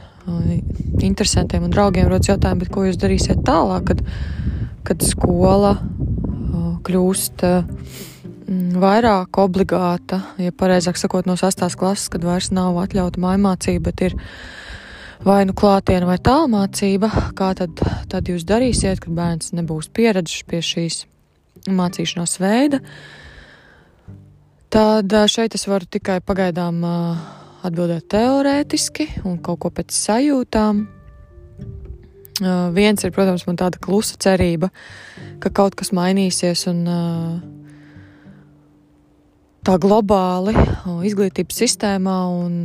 interesantiem 1.00 1.64
un 1.64 1.72
draugiem 1.72 2.08
rodas 2.10 2.30
jautājumi, 2.30 2.68
ko 2.70 2.84
jūs 2.86 3.00
darīsiet 3.00 3.42
tālāk, 3.46 3.90
kad, 3.90 4.04
kad 4.86 5.04
skola 5.06 5.74
kļūst 6.86 7.44
vairāk 8.80 9.38
obligāta, 9.38 10.20
ja 10.42 10.52
pareizāk 10.56 10.98
sakot, 10.98 11.28
no 11.28 11.36
sastās 11.38 11.76
klases, 11.78 12.08
kad 12.10 12.24
vairs 12.26 12.50
nav 12.54 12.78
atļauta 12.82 13.22
mājmācība, 13.22 13.90
bet 13.90 14.02
ir 14.08 14.16
vai 15.24 15.40
nu 15.48 15.54
klātienē, 15.56 16.06
vai 16.08 16.18
tālmācība, 16.22 17.10
kā 17.36 17.52
tad, 17.58 17.80
tad 18.10 18.28
jūs 18.30 18.46
darīsiet, 18.48 19.02
kad 19.04 19.16
bērns 19.16 19.52
nebūs 19.56 19.90
pieredzējis 19.96 20.46
pie 20.48 20.60
šīs 20.64 21.00
mācīšanās 21.68 22.38
veida. 22.40 22.80
Tad 24.70 25.12
šeit 25.28 25.56
es 25.58 25.66
varu 25.68 25.88
tikai 25.90 26.20
pagaidām 26.22 26.80
atbildēt 27.66 28.06
teorētiski 28.14 29.08
un 29.28 29.40
kaut 29.44 29.60
ko 29.64 29.72
pēc 29.74 29.92
sajūtām. 29.92 30.84
Viens 32.72 33.04
ir, 33.04 33.12
protams, 33.12 33.44
man 33.44 33.58
tāda 33.60 33.80
klusa 33.82 34.16
cerība, 34.22 34.70
ka 35.42 35.50
kaut 35.52 35.74
kas 35.76 35.90
mainīsies 35.92 36.64
un, 36.70 36.86
tā 39.66 39.76
globāli 39.82 40.54
izglītības 41.10 41.60
sistēmā 41.66 42.16
un, 42.32 42.56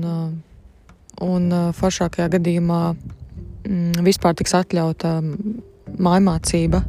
un 1.23 1.47
foršākajā 1.75 2.27
gadījumā 2.37 2.81
mm, 2.93 4.01
vispār 4.05 4.35
tiks 4.37 4.55
atļauta 4.57 5.17
mājmācība 5.95 6.81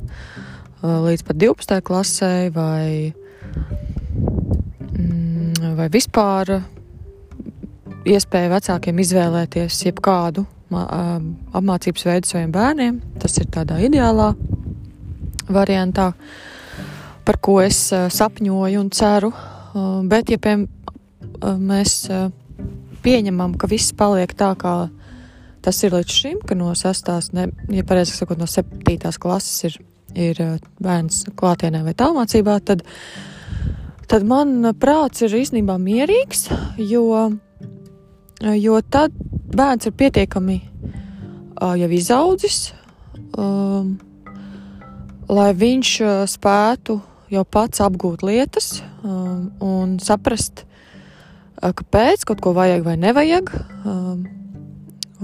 līdz 0.82 1.24
pat 1.26 1.38
12. 1.40 1.78
klasē 1.86 2.32
vai, 2.54 3.12
mm, 4.92 5.76
vai 5.78 5.88
vispār 5.92 6.58
iespēja 8.06 8.52
vecākiem 8.52 9.00
izvēlēties 9.02 9.80
jebkādu 9.88 10.46
apmācības 10.70 12.06
veidu 12.08 12.30
saviem 12.30 12.52
bērniem. 12.54 13.00
Tas 13.22 13.36
ir 13.38 13.48
tādā 13.54 13.78
ideālā 13.86 14.32
variantā, 15.48 16.12
par 17.24 17.38
ko 17.42 17.60
es 17.62 17.78
sapņoju 17.92 18.80
un 18.80 18.90
ceru. 18.90 19.32
Bet, 20.10 20.30
ja 20.32 20.38
piem, 20.42 20.66
mēs 21.42 22.08
pieņemam, 23.06 23.54
ka 23.58 23.70
viss 23.70 23.94
paliek 23.96 24.34
tā, 24.36 24.52
kā 24.58 24.74
tas 25.64 25.80
ir 25.86 25.94
līdz 25.96 26.18
šim, 26.18 26.42
ka 26.46 26.58
no 26.58 26.74
sastās, 26.78 27.32
ne, 27.34 27.48
ja 27.74 27.86
pareizi 27.86 28.14
sakot, 28.18 28.38
no 28.38 28.50
septītās 28.50 29.18
klases 29.22 29.64
ir, 29.70 29.80
ir 30.14 30.42
bērns 30.82 31.24
klātienē 31.38 31.82
vai 31.86 31.94
tālmācībā, 31.98 32.60
tad, 32.66 32.84
tad 34.10 34.26
man 34.26 34.72
prāts 34.78 35.24
ir 35.26 35.34
īstenībā 35.40 35.78
mierīgs, 35.82 36.48
jo 36.82 37.06
jo 38.40 38.80
tad 38.90 39.12
bērns 39.56 39.88
ir 39.88 39.94
pietiekami 39.96 40.60
uh, 40.60 41.74
jau 41.78 41.90
izaudzis, 41.90 42.72
um, 43.38 43.96
lai 45.28 45.52
viņš 45.56 45.92
uh, 46.04 46.24
spētu 46.28 47.00
jau 47.32 47.44
pats 47.44 47.80
apgūt 47.82 48.22
lietas 48.26 48.82
um, 49.02 49.50
un 49.60 49.96
saprast, 50.02 50.66
kāpēc 51.60 52.24
kaut 52.28 52.42
ko 52.44 52.52
vajag 52.56 52.84
vai 52.86 52.96
nevajag. 53.00 53.52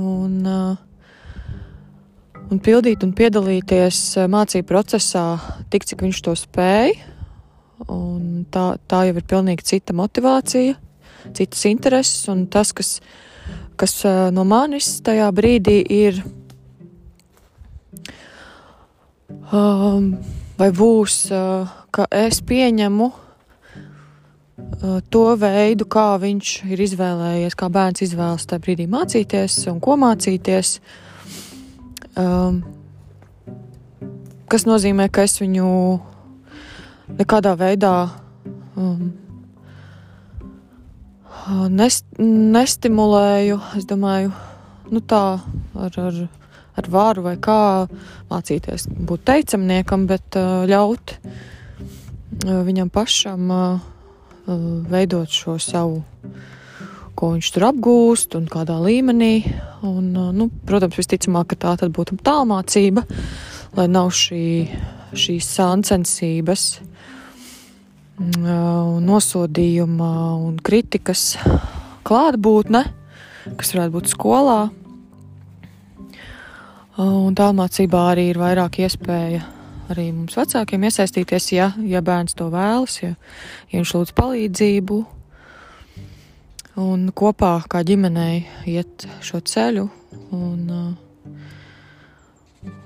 Un, 0.01 0.37
un 2.49 2.63
pildīt 2.65 3.05
un 3.05 3.13
piedalīties 3.17 4.05
mācību 4.33 4.69
procesā 4.69 5.27
tik, 5.73 5.85
cik 5.89 6.07
viņš 6.07 6.23
to 6.25 6.37
spēj. 6.39 6.97
Un 7.91 8.47
tā, 8.55 8.73
tā 8.89 9.05
jau 9.09 9.19
ir 9.19 9.29
pilnīgi 9.29 9.69
cita 9.75 9.95
motivācija 9.97 10.79
citas 11.31 11.65
intereses, 11.65 12.29
un 12.29 12.47
tas, 12.47 12.73
kas, 12.73 13.01
kas 13.77 14.03
no 14.35 14.45
manis 14.49 15.01
tajā 15.05 15.29
brīdī 15.35 15.79
ir, 15.87 16.23
um, 19.53 20.13
vai 20.59 20.71
būs, 20.75 21.19
uh, 21.31 21.71
ka 21.95 22.09
es 22.11 22.43
pieņemu 22.47 23.11
to 25.13 25.25
veidu, 25.39 25.87
kā 25.87 26.17
viņš 26.23 26.53
ir 26.73 26.81
izvēlējies, 26.87 27.57
kā 27.59 27.69
bērns 27.73 28.05
izvēlas 28.07 28.47
tajā 28.49 28.63
brīdī 28.65 28.87
mācīties 28.91 29.59
un 29.73 29.81
ko 29.83 29.97
mācīties. 30.01 30.79
Um, 32.19 32.63
kas 34.53 34.67
nozīmē, 34.69 35.09
ka 35.13 35.25
es 35.25 35.39
viņu 35.41 35.69
nekādā 37.21 37.55
veidā 37.59 37.95
um, 38.77 39.13
nest, 41.73 42.07
nestimulēju, 42.19 43.61
es 43.79 43.89
domāju, 43.89 44.33
nu 44.93 45.01
tā 45.01 45.25
ar, 45.41 45.97
ar, 46.05 46.21
ar 46.79 46.91
vāru 46.97 47.25
vai 47.27 47.37
kā 47.41 47.87
mācīties 48.33 48.89
būt 48.93 49.25
teicamniekam, 49.31 50.07
bet 50.11 50.37
ļaut 50.69 51.17
viņam 52.43 52.93
pašam 52.93 53.51
veidot 54.47 55.31
šo 55.31 55.59
savu, 55.63 56.03
ko 57.15 57.33
viņš 57.35 57.51
tur 57.55 57.69
apgūst 57.69 58.37
un 58.39 58.49
kādā 58.51 58.79
līmenī. 58.83 59.35
Un, 59.87 60.13
nu, 60.35 60.49
protams, 60.67 60.99
visticamāk, 60.99 61.53
ka 61.53 61.61
tā 61.67 61.75
tad 61.83 61.93
būtu 61.95 62.19
tālmācība, 62.25 63.05
lai 63.77 63.87
nav 63.91 64.11
šī, 64.17 64.47
šīs 65.15 65.51
sāncensības 65.59 66.67
nosodījuma 69.03 70.11
un 70.37 70.59
kritikas 70.63 71.37
klātbūtne, 72.07 72.85
kas 73.59 73.75
varētu 73.75 73.95
būt 73.97 74.13
skolā. 74.13 74.61
Un 77.03 77.35
tālmācībā 77.35 78.05
arī 78.13 78.29
ir 78.31 78.39
vairāk 78.39 78.83
iespēja 78.85 79.47
arī 79.91 80.11
mums 80.15 80.37
vecākiem 80.39 80.87
iesaistīties, 80.87 81.49
ja, 81.57 81.73
ja 81.89 82.03
bērns 82.05 82.37
to 82.39 82.49
vēlas, 82.53 83.01
ja, 83.03 83.15
ja 83.73 83.81
viņš 83.81 83.95
lūdz 83.97 84.15
palīdzību. 84.19 85.01
Un 86.83 87.11
kopā 87.13 87.53
kā 87.69 87.83
ģimenei 87.85 88.47
iet 88.71 89.05
šo 89.21 89.43
ceļu 89.45 89.85
un, 90.33 90.63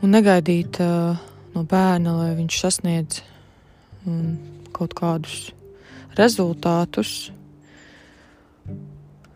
un 0.03 0.11
negaidīt 0.11 0.81
no 0.81 1.63
bērna, 1.63 2.17
lai 2.19 2.33
viņš 2.41 2.59
sasniedz 2.65 3.23
un 4.11 4.35
kaut 4.75 4.97
kādus 4.99 5.53
rezultātus, 6.19 7.31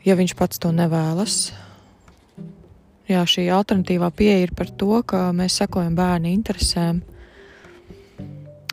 ja 0.04 0.16
viņš 0.18 0.34
pats 0.38 0.60
to 0.62 0.72
nevēlas. 0.74 1.50
Jā, 3.10 3.24
šī 3.26 3.48
alternatīvā 3.50 4.10
pieeja 4.14 4.44
ir 4.44 4.52
par 4.56 4.70
to, 4.78 5.00
ka 5.02 5.28
mēs 5.36 5.58
sekojam 5.62 5.96
bērnu 5.98 6.30
interesēm, 6.30 7.00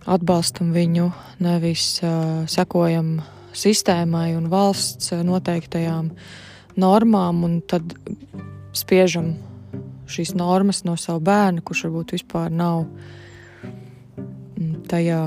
atbalstam 0.07 0.71
viņu, 0.75 1.09
nevis 1.43 1.97
uh, 2.03 2.45
sekojam 2.49 3.17
sistēmai 3.57 4.31
un 4.37 4.47
valsts 4.51 5.11
noteiktajām 5.27 6.11
normām, 6.77 7.43
un 7.47 7.59
tad 7.65 7.95
spiežam 8.77 9.33
šīs 10.07 10.35
normas 10.37 10.83
no 10.87 10.95
savu 10.99 11.23
bērnu, 11.27 11.63
kurš 11.65 11.87
varbūt 11.87 12.15
vispār 12.17 12.53
nav 12.53 12.85
tajā 14.87 15.23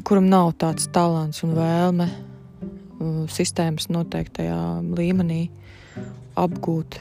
kuram 0.00 0.28
nav 0.30 0.54
tāds 0.60 0.88
talants 0.92 1.42
un 1.44 1.52
vēlme 1.56 2.08
uh, 2.08 3.24
sistēmas 3.30 3.90
noteiktajā 3.92 4.58
līmenī 4.96 5.44
apgūt 6.38 7.00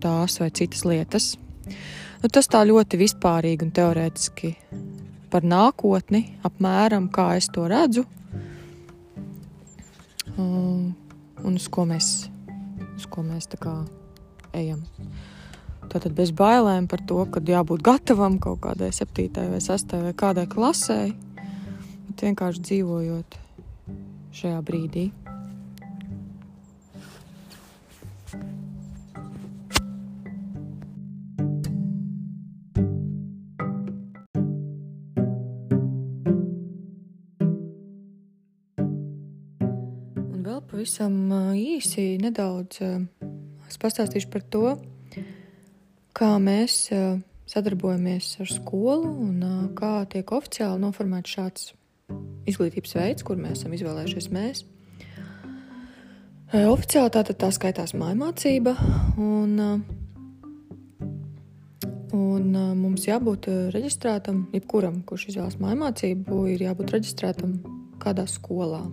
tās 0.00 0.38
vai 0.40 0.48
citas 0.56 0.86
lietas. 0.88 1.34
Nu, 2.20 2.28
tas 2.32 2.48
tā 2.48 2.62
ļoti 2.68 3.00
vispārīgi 3.00 3.66
un 3.66 3.74
teorētiski 3.76 4.54
par 5.30 5.46
nākotni, 5.46 6.24
apmēram 6.46 7.08
kā 7.12 7.32
es 7.38 7.48
to 7.54 7.66
redzu 7.70 8.04
um, 10.36 10.92
un 11.44 11.56
uz 11.56 11.68
ko 11.72 11.86
mēs, 11.88 12.28
uz 12.96 13.08
ko 13.10 13.24
mēs 13.26 13.48
ejam. 14.52 14.84
Tātad 15.90 16.14
bez 16.14 16.30
bailēm 16.36 16.86
par 16.90 17.02
to, 17.06 17.24
ka 17.26 17.42
jābūt 17.42 17.82
gatavam 17.82 18.38
kaut 18.38 18.60
kādai 18.62 18.92
septītai 18.94 19.48
vai 19.50 19.62
sastai 19.64 20.04
vai 20.04 20.14
kādai 20.14 20.46
klasei 20.50 21.10
bet 22.10 22.26
vienkārši 22.26 22.60
dzīvojot 22.66 23.36
šajā 24.34 24.60
brīdī. 24.66 25.08
Pavisam 40.80 41.28
īsi 41.60 42.16
nedaudz 42.16 42.78
es 42.80 43.76
pastāstīšu 43.82 44.30
par 44.32 44.44
to, 44.48 44.68
kā 46.16 46.28
mēs 46.40 46.86
sadarbojamies 47.52 48.38
ar 48.40 48.48
skolu 48.48 49.10
un 49.26 49.42
kā 49.76 50.06
tiek 50.08 50.32
oficiāli 50.32 50.80
noformēts 50.80 51.34
šāds 51.36 51.66
izglītības 52.48 52.96
veids, 52.96 53.26
kur 53.28 53.36
mēs 53.36 53.58
esam 53.58 53.74
izvēlējušies 53.76 54.30
mēs. 54.32 54.62
Oficiāli 56.56 57.12
tātad 57.18 57.36
tā 57.44 57.52
skaitās 57.52 57.92
mājmācība, 57.92 58.72
un, 59.20 59.60
un 62.16 62.50
mums 62.80 63.04
jābūt 63.04 63.52
reģistrētam, 63.76 64.46
jebkuram, 64.56 65.04
kurš 65.04 65.28
izvēlas 65.34 65.60
mājmācību, 65.60 66.42
ir 66.56 66.66
jābūt 66.70 66.96
reģistrētam 66.96 67.56
kādā 68.00 68.24
skolā. 68.32 68.86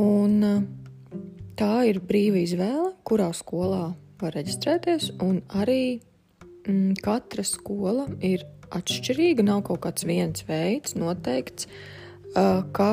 Un 0.00 0.44
tā 1.60 1.72
ir 1.90 2.00
brīva 2.00 2.40
izvēle, 2.40 2.94
kurā 3.04 3.28
skolā 3.36 3.90
var 4.20 4.36
reģistrēties, 4.36 5.10
un 5.24 5.40
arī 5.56 6.00
mm, 6.66 7.00
katra 7.04 7.44
skola 7.44 8.06
ir 8.24 8.46
atšķirīga, 8.70 9.44
nav 9.46 9.64
kaut 9.66 9.82
kāds 9.84 10.06
viens 10.06 10.44
veids 10.48 10.94
noteikts, 10.98 11.68
kā, 12.76 12.92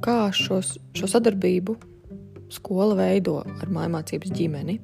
kā 0.00 0.18
šos, 0.32 0.78
šo 0.96 1.10
sadarbību 1.12 1.76
skola 2.50 2.96
veido 2.98 3.40
ar 3.44 3.70
mājmācības 3.70 4.32
ģimeni. 4.34 4.78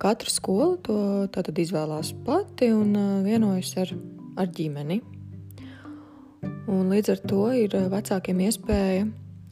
Katra 0.00 0.30
skola 0.30 0.76
to 0.84 0.98
tātad 1.34 1.58
izvēlās 1.58 2.12
pati 2.24 2.70
un 2.72 2.94
vienojas 3.26 3.72
ar, 3.82 3.92
ar 4.38 4.50
ģimeni. 4.56 5.00
Un 6.70 6.90
līdz 6.92 7.14
ar 7.16 7.22
to 7.26 7.44
ir 7.56 7.76
vecākiem 7.90 8.44
iespēja 8.46 9.06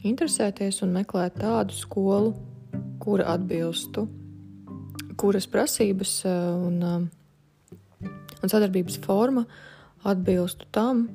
interesēties 0.05 0.81
un 0.85 0.93
meklēt 0.95 1.39
tādu 1.41 1.75
skolu, 1.75 2.33
kura 3.01 3.27
atbilstu, 3.35 4.05
kuras 5.19 5.47
prasības 5.49 6.17
un, 6.29 6.81
un 8.05 8.51
sadarbības 8.51 8.99
forma 9.05 9.45
atbilstu 10.05 10.67
tam, 10.75 11.07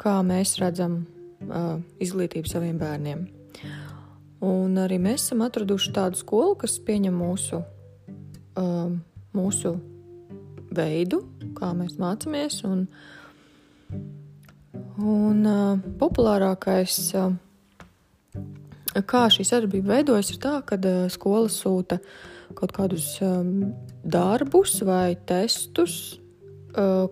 kā 0.00 0.18
mēs 0.26 0.56
redzam 0.62 1.02
izglītību 2.02 2.48
saviem 2.48 2.78
bērniem. 2.80 3.26
Un 4.46 4.76
arī 4.80 4.98
mēs 5.00 5.26
esam 5.26 5.42
atraduši 5.46 5.92
tādu 5.96 6.20
skolu, 6.20 6.56
kas 6.60 6.76
pieņem 6.84 7.14
mūsu, 7.16 7.62
mūsu 9.36 9.72
veidu, 10.76 11.22
kā 11.56 11.72
mēs 11.76 11.96
mācāmies. 12.00 12.60
Un, 12.68 12.84
un 15.00 15.48
uh, 15.48 15.80
populārākais, 16.00 16.98
uh, 17.16 17.32
kā 19.04 19.26
šī 19.32 19.46
sadarbība 19.46 19.96
veidojas, 19.96 20.30
ir 20.32 20.40
tā, 20.42 20.60
ka 20.66 20.78
uh, 20.78 21.06
skola 21.12 21.50
sūta 21.52 21.98
kaut 22.56 22.72
kādus 22.76 23.16
um, 23.24 23.72
darbus 24.06 24.78
vai 24.86 25.16
testus 25.28 26.16
uh, 26.78 27.10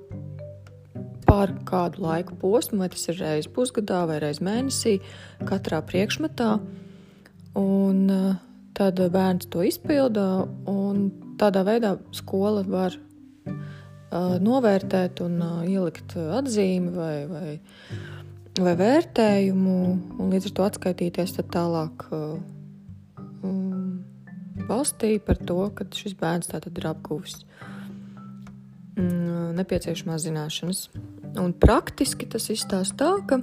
pār 1.26 1.52
kādu 1.66 2.04
laiku 2.04 2.38
posmu, 2.40 2.80
vai 2.84 2.90
tas 2.92 3.08
ir 3.10 3.18
reizes 3.20 3.50
pusgadā 3.52 4.04
vai 4.08 4.20
reizes 4.22 4.44
mēnesī, 4.44 4.98
katrā 5.48 5.82
priekšmetā. 5.84 6.52
Un, 7.58 8.04
uh, 8.10 8.36
tad 8.74 8.98
bērns 8.98 9.50
to 9.50 9.64
izpilda, 9.66 10.46
un 10.70 11.08
tādā 11.38 11.62
veidā 11.66 11.96
skola 12.14 12.64
var 12.66 12.96
novērtēt 14.14 15.20
un 15.24 15.40
ielikt 15.66 16.14
atzīmi 16.14 16.92
vai, 16.94 17.14
vai, 17.26 17.48
vai 18.62 18.74
vērtējumu, 18.78 19.78
un 20.20 20.30
līdz 20.30 20.50
ar 20.50 20.54
to 20.54 20.66
atskaitīties 20.68 21.34
tālāk 21.50 22.06
um, 22.14 24.04
valstī 24.68 25.16
par 25.18 25.40
to, 25.42 25.58
ka 25.74 25.86
šis 25.90 26.14
bērns 26.20 26.52
tātad 26.52 26.78
ir 26.78 26.86
apguvis 26.92 27.40
um, 28.94 29.50
nepieciešamās 29.58 30.28
zināšanas. 30.28 30.86
Un 31.42 31.50
praktiski 31.58 32.28
tas 32.30 32.46
izstāsta 32.54 32.94
tā, 33.00 33.10
ka 33.26 33.40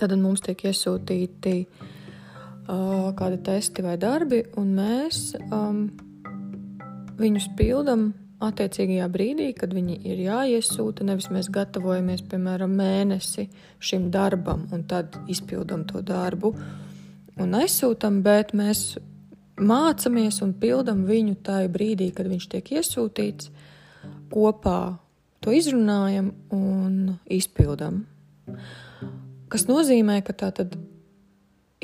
tad 0.00 0.16
mums 0.16 0.40
tiek 0.44 0.64
iesūtīti 0.64 1.54
uh, 1.66 3.12
kādi 3.18 3.42
testi 3.44 3.84
vai 3.84 3.98
darbi, 4.00 4.46
un 4.56 4.72
mēs 4.78 5.34
um, 5.50 5.86
viņus 7.20 7.52
pildām 7.58 8.12
attiecīgajā 8.48 9.08
brīdī, 9.12 9.48
kad 9.56 9.74
viņi 9.74 9.98
ir 10.08 10.22
jāiesūta, 10.26 11.06
nevis 11.06 11.30
mēs 11.32 11.50
gatavojamies, 11.52 12.24
piemēram, 12.30 12.74
mēnesi 12.78 13.48
šim 13.82 14.10
darbam, 14.14 14.66
un 14.72 14.84
tad 14.90 15.16
izpildām 15.30 15.84
to 15.88 16.02
darbu 16.04 16.54
un 17.40 17.56
aizsūtām, 17.58 18.20
bet 18.24 18.54
mēs 18.56 18.96
mācāmies 19.60 20.40
un 20.44 20.54
pildām 20.58 21.04
viņu 21.08 21.38
tajā 21.46 21.70
brīdī, 21.72 22.10
kad 22.14 22.28
viņš 22.30 22.48
tiek 22.52 22.72
iesūtīts, 22.78 23.50
kopā 24.34 24.80
to 25.44 25.54
izrunājam 25.54 26.32
un 26.54 27.16
izpildām. 27.30 28.02
Tas 29.54 29.68
nozīmē, 29.70 30.18
ka 30.26 30.34
tā 30.34 30.50
tad 30.56 30.74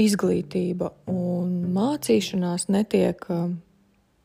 izglītība 0.00 0.90
un 1.12 1.52
mācīšanās 1.74 2.66
netiek 2.72 3.26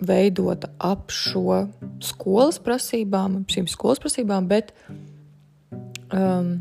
veidota 0.04 0.70
ap 0.84 1.12
šo 1.14 1.66
skolas 2.04 2.60
prasībām, 2.64 3.44
šīm 3.52 3.70
skolas 3.72 4.02
prasībām, 4.04 4.50
bet, 4.52 4.74
um, 6.12 6.58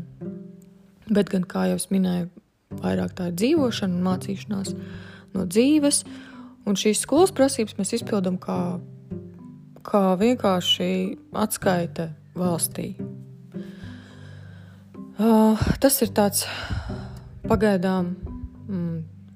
bet 1.09 1.31
gan, 1.33 1.43
kā 1.43 1.67
jau 1.71 1.79
es 1.79 1.89
minēju, 1.91 2.29
vairāk 2.81 3.15
tā 3.17 3.29
ir 3.29 3.39
dzīvošana 3.41 3.95
un 3.95 4.07
mācīšanās 4.07 4.75
no 5.35 5.45
dzīves. 5.47 6.03
Un 6.65 6.77
šīs 6.79 7.03
skolas 7.05 7.33
prasības 7.35 7.75
mēs 7.77 7.93
izpildām 7.99 8.39
kā, 8.41 8.79
kā 9.85 10.05
vienkārši 10.17 10.87
atskaite 11.37 12.09
valstī. 12.35 12.95
Uh, 15.15 15.61
tas 15.79 16.01
ir 16.03 16.09
tāds 16.15 16.47
pagaidām. 17.47 18.15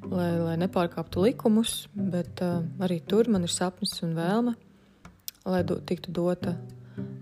Lai, 0.10 0.30
lai 0.41 0.55
nepārkāptu 0.57 1.22
likumus, 1.22 1.84
bet 1.93 2.41
uh, 2.41 2.64
arī 2.82 2.97
tur 3.05 3.28
man 3.30 3.45
ir 3.45 3.51
sapnis 3.53 3.93
un 4.05 4.16
vēlme, 4.18 4.55
lai 5.45 5.60
do, 5.68 5.78
tiktu 5.86 6.10
dota 6.16 6.55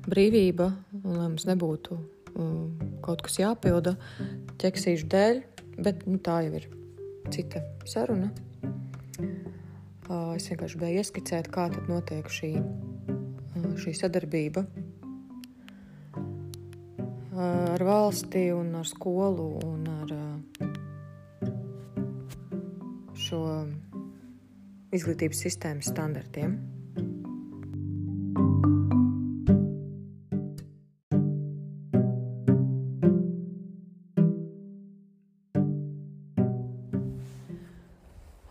brīvība 0.08 0.70
un 1.02 1.18
lai 1.18 1.26
mums 1.26 1.44
nebūtu 1.50 1.98
uh, 1.98 2.06
kaut 3.04 3.26
kas 3.26 3.42
jāpilda 3.42 3.98
ķeksīšu 4.64 5.10
dēļ, 5.12 5.42
bet 5.84 6.08
nu, 6.08 6.16
tā 6.24 6.40
jau 6.48 6.54
ir 6.62 6.70
cita 7.34 7.66
saruna. 7.84 8.32
Uh, 10.08 10.38
es 10.38 10.48
vienkārši 10.48 10.80
gribēju 10.80 11.04
ieskicēt, 11.04 11.52
kā 11.52 11.68
tad 11.74 11.92
notiek 11.92 12.32
šī, 12.32 12.54
uh, 12.64 13.70
šī 13.84 13.92
sadarbība 14.00 14.64
uh, 14.64 14.80
ar 17.36 17.84
valsti 17.92 18.48
un 18.56 18.80
ar 18.80 18.88
skolu 18.88 19.52
un 19.68 19.88
ar 20.00 20.16
uh, 20.16 20.86
šo 23.28 23.44
izglītības 24.96 25.44
sistēmas 25.44 25.92
standartiem. 25.92 26.58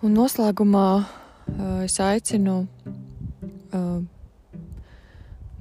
Un 0.06 0.12
noslēgumā 0.14 0.88
uh, 1.00 1.06
es 1.82 1.96
aicinu 1.98 2.60
uh, 2.62 3.96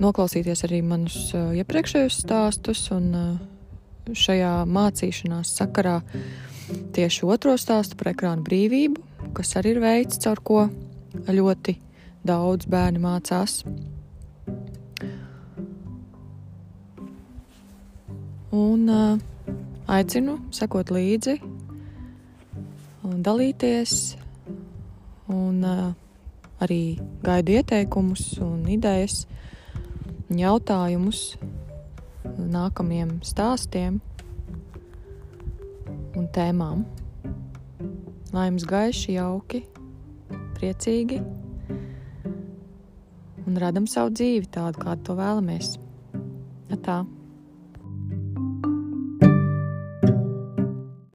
noklausīties 0.03 0.67
arī 0.67 0.83
manus 0.85 1.31
uh, 1.33 1.49
iepriekšējos 1.57 2.19
stāstus, 2.27 2.83
un 2.93 3.09
šajā 4.05 4.51
mācīšanās 4.69 5.55
sakarā 5.57 5.95
tieši 6.93 7.25
otro 7.25 7.55
stāstu 7.57 7.97
par 7.97 8.11
ekrānu 8.13 8.45
brīvību, 8.45 9.04
kas 9.35 9.55
arī 9.59 9.75
ir 9.75 9.81
veids, 9.83 10.19
caur 10.23 10.39
ko 10.47 10.61
ļoti 11.27 11.75
daudz 12.25 12.67
bērni 12.71 13.01
mācās. 13.03 13.59
Un 18.55 18.87
uh, 18.87 19.19
aicinu 19.91 20.37
sekot 20.55 20.93
līdzi, 20.95 21.35
un 23.05 23.19
dalīties, 23.25 24.15
un 25.27 25.59
uh, 25.67 25.91
arī 26.63 26.97
gaidu 27.25 27.57
ieteikumus, 27.59 28.29
un 28.43 28.63
idejas, 28.71 29.25
un 30.29 30.39
jautājumus 30.39 31.27
nākamajiem 32.39 33.17
stāstiem 33.27 33.99
un 36.15 36.29
tēmām. 36.35 36.85
Lai 38.35 38.49
jums 38.49 38.65
gaiši, 38.67 39.13
jauki, 39.15 39.61
priecīgi 40.57 41.21
un 43.45 43.59
radam 43.61 43.85
savu 43.87 44.11
dzīvi 44.11 44.49
tādu, 44.51 44.81
kādu 44.81 45.05
to 45.07 45.15
vēlamies. 45.15 45.77
Tā. 46.83 46.97